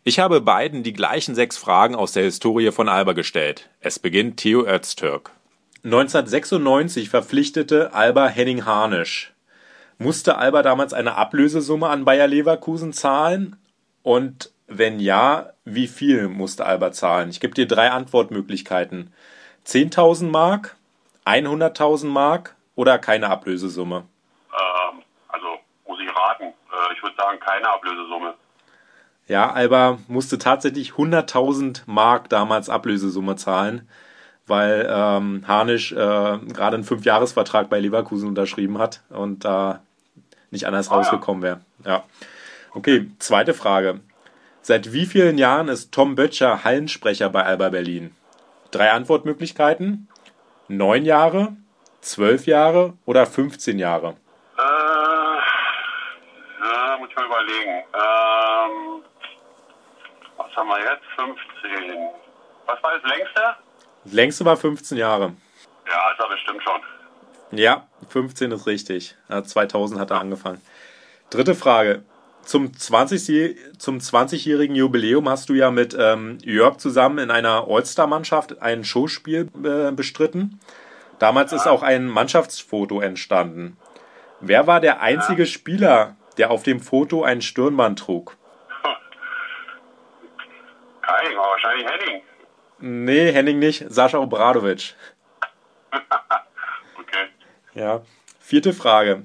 Ich 0.05 0.19
habe 0.19 0.43
beiden 0.43 0.83
die 0.83 0.93
gleichen 0.93 1.35
sechs 1.35 1.57
Fragen 1.57 1.95
aus 1.95 2.13
der 2.13 2.25
Historie 2.25 2.71
von 2.71 2.89
Alba 2.89 3.15
gestellt. 3.15 3.71
Es 3.81 3.99
beginnt 3.99 4.37
Theo 4.37 4.67
Öztürk. 4.67 5.31
1996 5.85 7.09
verpflichtete 7.09 7.95
Alba 7.95 8.29
Henning 8.29 8.67
Harnisch. 8.67 9.33
Musste 9.99 10.37
Alba 10.37 10.63
damals 10.63 10.93
eine 10.93 11.15
Ablösesumme 11.15 11.89
an 11.89 12.05
Bayer 12.05 12.27
Leverkusen 12.27 12.93
zahlen? 12.93 13.57
Und 14.03 14.51
wenn 14.67 15.01
ja, 15.01 15.51
wie 15.65 15.87
viel 15.87 16.29
musste 16.29 16.67
Albert 16.67 16.95
zahlen? 16.95 17.31
Ich 17.31 17.41
gebe 17.41 17.55
dir 17.55 17.67
drei 17.67 17.91
Antwortmöglichkeiten. 17.91 19.13
10.000 19.65 20.31
Mark, 20.31 20.77
100.000 21.25 22.07
Mark 22.07 22.55
oder 22.75 22.99
keine 22.99 23.29
Ablösesumme? 23.29 24.05
Ähm, 24.53 25.03
also 25.29 25.47
muss 25.87 25.99
ich 26.01 26.09
raten. 26.09 26.45
Äh, 26.45 26.95
ich 26.95 27.03
würde 27.03 27.17
sagen, 27.17 27.41
keine 27.41 27.69
Ablösesumme. 27.69 28.35
Ja, 29.29 29.51
Alba 29.53 29.99
musste 30.07 30.39
tatsächlich 30.39 30.93
100.000 30.93 31.83
Mark 31.87 32.29
damals 32.29 32.69
Ablösesumme 32.69 33.35
zahlen, 33.35 33.89
weil 34.47 34.87
ähm, 34.89 35.43
Harnisch 35.49 35.91
äh, 35.91 35.97
gerade 35.97 36.75
einen 36.75 36.85
Fünfjahresvertrag 36.85 37.69
bei 37.69 37.81
Leverkusen 37.81 38.29
unterschrieben 38.29 38.79
hat 38.79 39.03
und 39.09 39.45
da 39.45 39.81
nicht 40.53 40.67
anders 40.67 40.91
ah, 40.91 40.97
rausgekommen 40.97 41.43
wäre. 41.43 41.61
Ja. 41.85 42.05
Okay, 42.73 43.11
zweite 43.19 43.53
Frage. 43.53 44.01
Seit 44.67 44.93
wie 44.93 45.07
vielen 45.07 45.39
Jahren 45.39 45.69
ist 45.69 45.93
Tom 45.93 46.17
Böttcher 46.17 46.65
Hallensprecher 46.65 47.29
bei 47.29 47.45
Alba 47.45 47.69
Berlin? 47.69 48.17
Drei 48.73 48.91
Antwortmöglichkeiten. 48.91 50.09
Neun 50.67 51.05
Jahre, 51.05 51.57
zwölf 52.01 52.49
Jahre 52.49 52.95
oder 53.05 53.27
15 53.27 53.79
Jahre? 53.79 54.17
Äh, 54.59 54.63
ja, 56.65 56.97
muss 56.99 57.09
ich 57.09 57.15
mal 57.15 57.27
überlegen. 57.27 57.85
Ähm, 57.95 59.05
was 60.37 60.57
haben 60.57 60.69
wir 60.69 60.81
jetzt? 60.81 61.05
15. 61.15 62.09
Was 62.67 62.83
war 62.83 62.99
das 62.99 63.09
längste? 63.09 63.43
Das 64.03 64.13
längste 64.13 64.45
war 64.47 64.57
15 64.57 64.99
Jahre. 64.99 65.33
Ja, 65.87 66.11
ist 66.11 66.19
er 66.19 66.29
bestimmt 66.29 66.63
schon. 66.65 66.81
Ja, 67.57 67.87
15 68.09 68.51
ist 68.51 68.67
richtig. 68.67 69.15
2000 69.29 70.01
hat 70.01 70.11
er 70.11 70.19
angefangen. 70.19 70.61
Dritte 71.31 71.55
Frage 71.55 72.03
zum 72.47 72.69
20-jährigen 72.69 73.79
zum 73.79 74.01
20 74.01 74.47
Jubiläum 74.47 75.29
hast 75.29 75.49
du 75.49 75.55
ja 75.55 75.71
mit 75.71 75.97
ähm, 75.99 76.39
Jörg 76.43 76.79
zusammen 76.79 77.19
in 77.19 77.31
einer 77.31 77.67
All-Star-Mannschaft 77.69 78.63
ein 78.63 78.85
Showspiel 78.85 79.49
äh, 79.65 79.91
bestritten. 79.93 80.61
Damals 81.19 81.51
ja. 81.51 81.59
ist 81.59 81.67
auch 81.67 81.83
ein 81.83 82.07
Mannschaftsfoto 82.07 83.01
entstanden. 83.01 83.77
Wer 84.41 84.67
war 84.67 84.81
der 84.81 85.01
einzige 85.01 85.43
ja. 85.43 85.49
Spieler, 85.49 86.17
der 86.39 86.51
auf 86.51 86.63
dem 86.63 86.81
Foto 86.81 87.25
ein 87.25 87.43
Stirnband 87.43 87.99
trug? 87.99 88.37
Kein, 91.03 91.37
wahrscheinlich 91.37 91.87
Henning. 91.87 92.23
Nee, 92.79 93.33
Henning 93.33 93.59
nicht. 93.59 93.87
Sascha 93.89 94.19
Obradovic. 94.19 94.95
Okay. 96.99 97.27
Ja. 97.75 98.03
Vierte 98.41 98.73
Frage. 98.73 99.25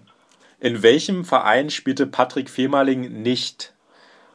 In 0.64 0.84
welchem 0.84 1.26
Verein 1.26 1.72
spielte 1.72 2.06
Patrick 2.06 2.48
Fehmerling 2.48 3.24
nicht? 3.24 3.74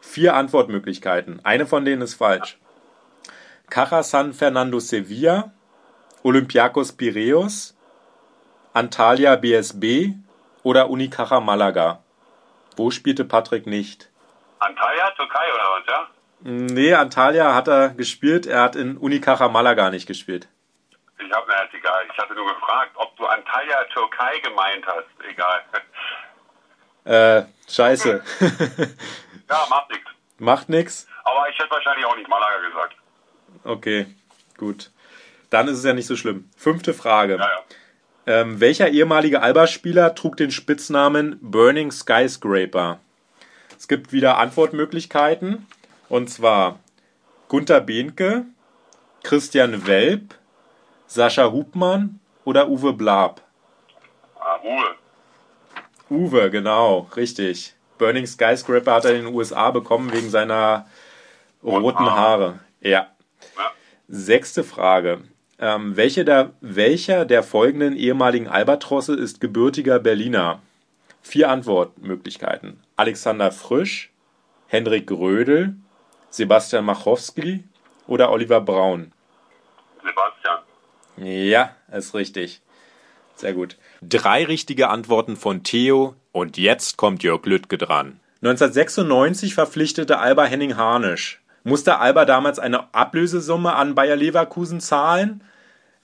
Vier 0.01 0.35
Antwortmöglichkeiten. 0.35 1.39
Eine 1.45 1.67
von 1.67 1.85
denen 1.85 2.03
ist 2.03 2.15
falsch. 2.15 2.59
Caja 3.71 4.03
San 4.03 4.33
Fernando 4.33 4.81
Sevilla, 4.81 5.53
Olympiakos 6.25 6.95
Piraeus, 6.97 7.77
Antalya 8.73 9.37
BSB 9.37 10.15
oder 10.65 10.91
Unicaja 10.91 11.39
Malaga. 11.39 12.03
Wo 12.77 12.91
spielte 12.91 13.25
Patrick 13.25 13.69
nicht? 13.69 14.11
Antalya, 14.59 15.13
Türkei 15.13 15.55
oder 15.55 15.65
was, 15.79 15.87
ja? 15.87 16.09
Nee, 16.41 16.95
Antalya 16.95 17.55
hat 17.55 17.69
er 17.69 17.91
gespielt, 17.91 18.47
er 18.47 18.63
hat 18.63 18.75
in 18.75 18.97
Unicaja 18.97 19.49
Malaga 19.49 19.91
nicht 19.91 20.09
gespielt. 20.09 20.49
Ich 21.19 21.33
habe, 21.33 21.47
na, 21.49 21.63
ist 21.63 21.75
egal. 21.75 22.05
Ich 22.13 22.19
hatte 22.19 22.35
nur 22.35 22.47
gefragt, 22.53 22.91
ob 22.97 23.17
du 23.17 23.27
Antalya, 23.27 23.85
Türkei 23.95 24.39
gemeint 24.41 24.85
hast. 24.87 25.07
Egal. 25.31 25.63
Äh, 27.07 27.45
scheiße. 27.69 28.23
Ja, 29.49 29.67
macht 29.71 29.91
nichts. 29.91 30.11
Macht 30.39 30.69
nix. 30.69 31.07
Aber 31.25 31.49
ich 31.49 31.59
hätte 31.59 31.71
wahrscheinlich 31.71 32.05
auch 32.05 32.17
nicht 32.17 32.29
Malaga 32.29 32.69
gesagt. 32.69 32.97
Okay, 33.65 34.07
gut. 34.59 34.91
Dann 35.51 35.69
ist 35.69 35.79
es 35.79 35.85
ja 35.85 35.93
nicht 35.93 36.07
so 36.07 36.17
schlimm. 36.17 36.51
Fünfte 36.57 36.93
Frage. 36.93 37.37
Ja, 37.37 37.49
ja. 37.49 37.65
Ähm, 38.29 38.61
welcher 38.61 38.89
ehemalige 38.89 39.41
Alba-Spieler 39.41 40.17
trug 40.17 40.37
den 40.37 40.51
Spitznamen 40.51 41.39
Burning 41.41 41.93
Skyscraper? 41.93 42.99
Es 43.79 43.87
gibt 43.87 44.13
wieder 44.13 44.39
Antwortmöglichkeiten. 44.39 45.67
Und 46.09 46.29
zwar 46.29 46.81
Gunther 47.49 47.81
Behnke, 47.81 48.47
Christian 49.23 49.87
Welp, 49.87 50.35
Sascha 51.07 51.53
Hubmann 51.53 52.19
oder 52.45 52.69
Uwe 52.69 52.93
Blab. 52.93 53.43
Ah, 54.41 54.59
Uwe. 54.63 54.97
Uwe, 56.11 56.51
genau, 56.51 57.09
richtig. 57.17 57.75
Burning 57.99 58.27
Skyscraper 58.27 58.95
hat 58.95 59.05
er 59.05 59.15
in 59.15 59.25
den 59.25 59.35
USA 59.35 59.71
bekommen 59.71 60.13
wegen 60.13 60.31
seiner 60.31 60.87
roten 61.65 62.05
Haare. 62.05 62.61
Ja. 62.81 63.09
Sechste 64.09 64.63
Frage. 64.63 65.23
Ähm, 65.59 65.97
welche 65.97 66.25
der, 66.25 66.53
welcher 66.61 67.25
der 67.25 67.43
folgenden 67.43 67.97
ehemaligen 67.97 68.47
Albatrosse 68.47 69.15
ist 69.15 69.41
gebürtiger 69.41 69.99
Berliner? 69.99 70.61
Vier 71.23 71.51
Antwortmöglichkeiten. 71.51 72.79
Alexander 72.95 73.51
Frisch, 73.51 74.13
Hendrik 74.69 75.09
Grödel, 75.09 75.75
Sebastian 76.31 76.85
Machowski 76.85 77.65
oder 78.07 78.31
Oliver 78.31 78.61
Braun? 78.61 79.13
Sebastian. 80.05 80.59
Ja, 81.17 81.75
ist 81.91 82.15
richtig. 82.15 82.61
Sehr 83.35 83.55
gut. 83.55 83.77
Drei 84.03 84.45
richtige 84.45 84.89
Antworten 84.89 85.37
von 85.37 85.63
Theo 85.63 86.15
und 86.33 86.59
jetzt 86.59 86.97
kommt 86.97 87.23
Jörg 87.23 87.47
Lüttke 87.47 87.79
dran. 87.79 88.21
1996 88.43 89.55
verpflichtete 89.55 90.19
Alba 90.19 90.45
Henning 90.45 90.77
Harnisch. 90.77 91.41
Musste 91.65 91.99
Alba 91.99 92.25
damals 92.25 92.59
eine 92.59 92.95
Ablösesumme 92.95 93.75
an 93.75 93.95
Bayer 93.95 94.17
Leverkusen 94.17 94.81
zahlen? 94.81 95.43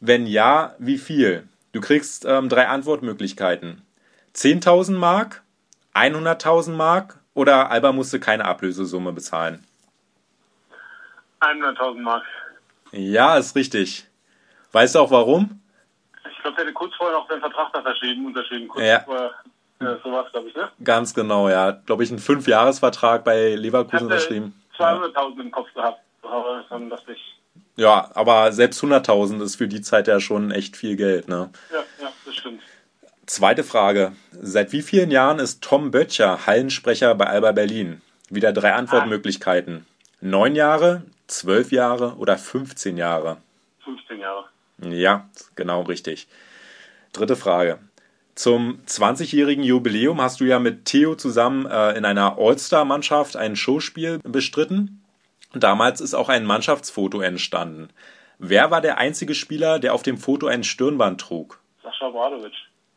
Wenn 0.00 0.26
ja, 0.26 0.74
wie 0.78 0.98
viel? 0.98 1.46
Du 1.72 1.80
kriegst 1.80 2.24
ähm, 2.24 2.48
drei 2.48 2.66
Antwortmöglichkeiten. 2.66 3.82
10.000 4.34 4.96
Mark, 4.96 5.42
100.000 5.94 6.72
Mark 6.72 7.20
oder 7.34 7.70
Alba 7.70 7.92
musste 7.92 8.18
keine 8.18 8.46
Ablösesumme 8.46 9.12
bezahlen? 9.12 9.64
100.000 11.40 12.00
Mark. 12.00 12.24
Ja, 12.90 13.36
ist 13.36 13.54
richtig. 13.54 14.06
Weißt 14.72 14.94
du 14.94 14.98
auch 14.98 15.10
warum? 15.10 15.61
Ich 16.30 16.38
glaube, 16.42 16.56
der 16.56 16.64
hätte 16.64 16.74
kurz 16.74 16.94
vorher 16.96 17.16
noch 17.18 17.28
seinen 17.28 17.40
Vertrag 17.40 17.72
da 17.72 17.82
verschrieben, 17.82 18.26
unterschrieben. 18.26 18.68
Kurz 18.68 18.84
Ja. 18.84 19.00
vor, 19.00 19.30
ja, 19.80 19.98
sowas, 20.02 20.30
glaube 20.32 20.48
ich, 20.48 20.54
ne? 20.54 20.68
Ganz 20.84 21.14
genau, 21.14 21.48
ja. 21.48 21.72
Glaube 21.72 22.04
ich, 22.04 22.10
einen 22.10 22.18
Fünfjahresvertrag 22.18 23.24
bei 23.24 23.54
Leverkusen 23.54 23.94
hatte 23.96 24.04
unterschrieben. 24.06 24.54
Ja. 24.78 24.94
200.000 24.96 25.40
im 25.40 25.50
Kopf 25.50 25.72
gehabt. 25.74 26.00
Aber 26.22 26.64
dann 26.70 26.88
dachte 26.88 27.12
ich, 27.12 27.32
ja, 27.76 28.10
aber 28.14 28.52
selbst 28.52 28.82
100.000 28.82 29.42
ist 29.42 29.56
für 29.56 29.66
die 29.68 29.80
Zeit 29.80 30.06
ja 30.06 30.20
schon 30.20 30.50
echt 30.50 30.76
viel 30.76 30.96
Geld, 30.96 31.28
ne? 31.28 31.50
ja, 31.72 31.78
ja, 32.00 32.12
das 32.24 32.34
stimmt. 32.36 32.60
Zweite 33.26 33.64
Frage. 33.64 34.12
Seit 34.32 34.72
wie 34.72 34.82
vielen 34.82 35.10
Jahren 35.10 35.38
ist 35.38 35.62
Tom 35.62 35.90
Böttcher 35.90 36.46
Hallensprecher 36.46 37.14
bei 37.14 37.26
Alba 37.26 37.52
Berlin? 37.52 38.02
Wieder 38.28 38.52
drei 38.52 38.74
Antwortmöglichkeiten. 38.74 39.86
Neun 40.20 40.54
Jahre, 40.54 41.02
zwölf 41.26 41.72
Jahre 41.72 42.14
oder 42.16 42.36
15 42.36 42.96
Jahre? 42.96 43.38
15 43.84 44.20
Jahre. 44.20 44.44
Ja, 44.82 45.28
genau 45.54 45.82
richtig. 45.82 46.26
Dritte 47.12 47.36
Frage. 47.36 47.78
Zum 48.34 48.80
20-jährigen 48.86 49.62
Jubiläum 49.62 50.20
hast 50.20 50.40
du 50.40 50.44
ja 50.44 50.58
mit 50.58 50.86
Theo 50.86 51.14
zusammen 51.14 51.66
äh, 51.66 51.92
in 51.96 52.04
einer 52.04 52.38
All-Star-Mannschaft 52.38 53.36
ein 53.36 53.56
Showspiel 53.56 54.20
bestritten. 54.24 55.02
Damals 55.54 56.00
ist 56.00 56.14
auch 56.14 56.30
ein 56.30 56.46
Mannschaftsfoto 56.46 57.20
entstanden. 57.20 57.90
Wer 58.38 58.70
war 58.70 58.80
der 58.80 58.98
einzige 58.98 59.34
Spieler, 59.34 59.78
der 59.78 59.92
auf 59.94 60.02
dem 60.02 60.16
Foto 60.16 60.46
ein 60.46 60.64
Stirnband 60.64 61.20
trug? 61.20 61.60
Sascha 61.82 62.06
Obradovic. 62.06 62.54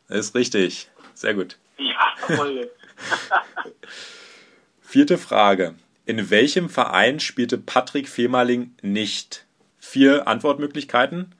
Ist 0.08 0.34
richtig. 0.34 0.88
Sehr 1.14 1.34
gut. 1.34 1.58
Ja, 1.78 2.14
voll. 2.16 2.70
Vierte 4.80 5.18
Frage. 5.18 5.74
In 6.06 6.30
welchem 6.30 6.70
Verein 6.70 7.20
spielte 7.20 7.58
Patrick 7.58 8.08
Fehmerling 8.08 8.74
nicht? 8.80 9.44
Vier 9.78 10.26
Antwortmöglichkeiten. 10.26 11.34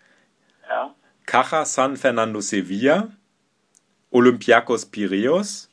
Ja. 1.27 1.43
Caja 1.43 1.65
San 1.65 1.97
Fernando 1.97 2.41
Sevilla, 2.41 3.09
Olympiakos 4.11 4.87
Piraeus, 4.87 5.69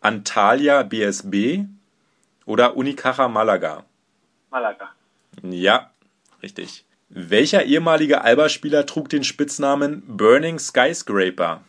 Antalya 0.00 0.82
BSB 0.82 1.66
oder 2.46 2.76
Unicaja 2.76 3.28
Malaga. 3.28 3.84
Malaga. 4.50 4.90
Ja, 5.42 5.90
richtig. 6.42 6.84
Welcher 7.08 7.64
ehemalige 7.64 8.22
Alba-Spieler 8.22 8.86
trug 8.86 9.08
den 9.08 9.24
Spitznamen 9.24 10.02
Burning 10.06 10.58
Skyscraper? 10.58 11.62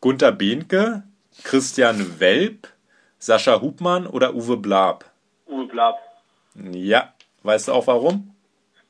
Gunther 0.00 0.32
Behnke, 0.32 1.02
Christian 1.42 2.20
Welp, 2.20 2.68
Sascha 3.18 3.60
Hubmann 3.60 4.06
oder 4.06 4.34
Uwe 4.34 4.56
Blab? 4.56 5.10
Uwe 5.46 5.66
Blab. 5.66 5.96
Ja, 6.54 7.14
weißt 7.42 7.68
du 7.68 7.72
auch 7.72 7.86
warum? 7.86 8.35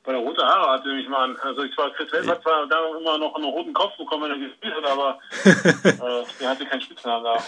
Bei 0.07 0.13
der 0.13 0.21
rote 0.21 0.41
Haare 0.41 0.71
hatte 0.71 0.95
mich 0.95 1.09
mal 1.09 1.31
an. 1.31 1.37
Also 1.43 1.65
ich 1.65 1.77
war, 1.77 1.91
Chris 1.91 2.13
Welp 2.13 2.29
hat 2.29 2.43
zwar 2.43 2.69
da 2.69 2.77
immer 2.97 3.19
noch 3.19 3.35
einen 3.35 3.45
roten 3.45 3.73
Kopf 3.73 3.97
bekommen, 3.99 4.31
wenn 4.31 4.41
er 4.41 4.49
gespielt 4.49 4.75
hat, 4.77 4.85
aber 4.87 5.19
äh, 5.45 6.25
der 6.41 6.49
hatte 6.49 6.65
keinen 6.65 6.81
Spitznamen 6.81 7.25
da. 7.25 7.43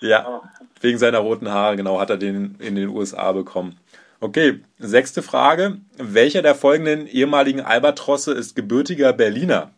Ja, 0.00 0.40
wegen 0.80 0.96
seiner 0.96 1.18
roten 1.18 1.50
Haare, 1.50 1.76
genau, 1.76 2.00
hat 2.00 2.08
er 2.08 2.16
den 2.16 2.56
in 2.60 2.76
den 2.76 2.88
USA 2.88 3.32
bekommen. 3.32 3.78
Okay, 4.20 4.62
sechste 4.78 5.22
Frage. 5.22 5.82
Welcher 5.98 6.40
der 6.40 6.54
folgenden 6.54 7.06
ehemaligen 7.06 7.60
Albatrosse 7.60 8.32
ist 8.32 8.56
gebürtiger 8.56 9.12
Berliner? 9.12 9.72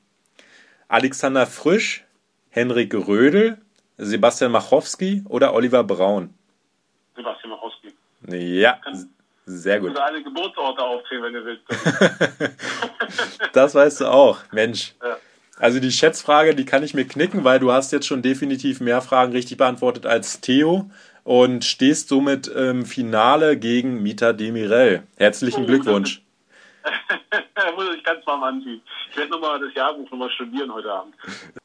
Alexander 0.87 1.49
Frisch, 1.49 2.05
Henrik 2.49 2.95
Rödel, 2.95 3.59
Sebastian 3.99 4.53
Machowski 4.53 5.25
oder 5.29 5.53
Oliver 5.53 5.83
Braun? 5.83 6.33
Sebastian 7.17 7.51
Machowski. 7.51 7.93
Ja, 8.29 8.79
sehr 9.59 9.81
Du 9.81 9.87
gut. 9.87 9.95
kannst 9.97 10.11
alle 10.11 10.23
Geburtsorte 10.23 10.83
aufzählen, 10.83 11.23
wenn 11.25 11.33
du 11.35 11.45
willst. 11.45 11.63
Das 13.53 13.75
weißt 13.75 14.03
du 14.03 14.07
auch, 14.07 14.39
Mensch. 14.53 14.95
Ja. 15.03 15.17
Also 15.59 15.81
die 15.81 15.91
Schätzfrage, 15.91 16.55
die 16.55 16.65
kann 16.65 16.83
ich 16.83 16.95
mir 16.95 17.05
knicken, 17.07 17.45
weil 17.45 17.59
du 17.59 17.73
hast 17.73 17.93
jetzt 17.93 18.07
schon 18.07 18.23
definitiv 18.23 18.81
mehr 18.81 19.03
Fragen 19.03 19.33
richtig 19.33 19.59
beantwortet 19.59 20.07
als 20.07 20.41
Theo 20.41 20.89
und 21.25 21.65
stehst 21.65 22.09
somit 22.09 22.47
im 22.49 22.87
Finale 22.87 23.57
gegen 23.59 24.03
Mita 24.03 24.33
Demirel. 24.33 25.03
Herzlichen 25.17 25.67
Glückwunsch. 25.67 26.23
Muss 27.77 27.95
ich 27.95 28.05
ganz 28.05 28.27
warm 28.27 28.43
anziehen. 28.43 28.81
Ich 29.11 29.17
werde 29.17 29.33
nochmal 29.33 29.61
das 29.61 29.75
Jahrbuch 29.75 30.11
nochmal 30.11 30.31
studieren 30.31 30.73
heute 30.73 30.91
Abend. 30.93 31.15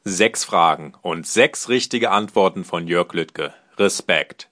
Sechs 0.04 0.44
Fragen 0.44 0.94
und 1.02 1.26
sechs 1.26 1.68
richtige 1.68 2.10
Antworten 2.10 2.64
von 2.64 2.86
Jörg 2.86 3.12
Lüttke. 3.14 3.54
Respekt. 3.78 4.48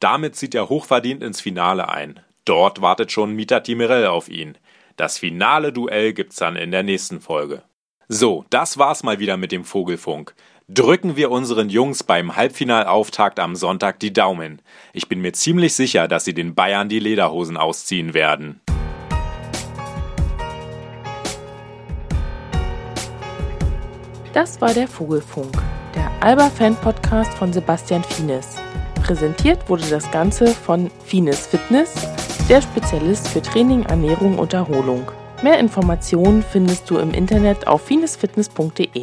Damit 0.00 0.34
zieht 0.36 0.54
er 0.54 0.68
hochverdient 0.68 1.22
ins 1.22 1.40
Finale 1.40 1.88
ein. 1.88 2.20
Dort 2.48 2.80
wartet 2.80 3.12
schon 3.12 3.34
Mita 3.34 3.60
Demirel 3.60 4.06
auf 4.06 4.30
ihn. 4.30 4.56
Das 4.96 5.18
finale 5.18 5.70
Duell 5.70 6.14
gibt's 6.14 6.36
dann 6.36 6.56
in 6.56 6.70
der 6.70 6.82
nächsten 6.82 7.20
Folge. 7.20 7.62
So, 8.08 8.46
das 8.48 8.78
war's 8.78 9.02
mal 9.02 9.18
wieder 9.18 9.36
mit 9.36 9.52
dem 9.52 9.64
Vogelfunk. 9.64 10.34
Drücken 10.66 11.14
wir 11.14 11.30
unseren 11.30 11.68
Jungs 11.68 12.04
beim 12.04 12.36
Halbfinalauftakt 12.36 13.38
am 13.38 13.54
Sonntag 13.54 14.00
die 14.00 14.14
Daumen. 14.14 14.62
Ich 14.94 15.08
bin 15.08 15.20
mir 15.20 15.34
ziemlich 15.34 15.74
sicher, 15.74 16.08
dass 16.08 16.24
sie 16.24 16.32
den 16.32 16.54
Bayern 16.54 16.88
die 16.88 17.00
Lederhosen 17.00 17.58
ausziehen 17.58 18.14
werden. 18.14 18.62
Das 24.32 24.58
war 24.62 24.72
der 24.72 24.88
Vogelfunk, 24.88 25.52
der 25.94 26.10
Alba-Fan-Podcast 26.20 27.34
von 27.34 27.52
Sebastian 27.52 28.04
Fienes. 28.04 28.56
Präsentiert 29.02 29.68
wurde 29.68 29.84
das 29.90 30.10
Ganze 30.10 30.48
von 30.48 30.90
Fienes 31.04 31.46
Fitness, 31.46 31.94
der 32.48 32.62
Spezialist 32.62 33.28
für 33.28 33.42
Training, 33.42 33.82
Ernährung 33.84 34.38
und 34.38 34.54
Erholung. 34.54 35.10
Mehr 35.42 35.58
Informationen 35.58 36.42
findest 36.42 36.88
du 36.88 36.96
im 36.96 37.12
Internet 37.12 37.66
auf 37.66 37.82
finesfitness.de. 37.82 39.02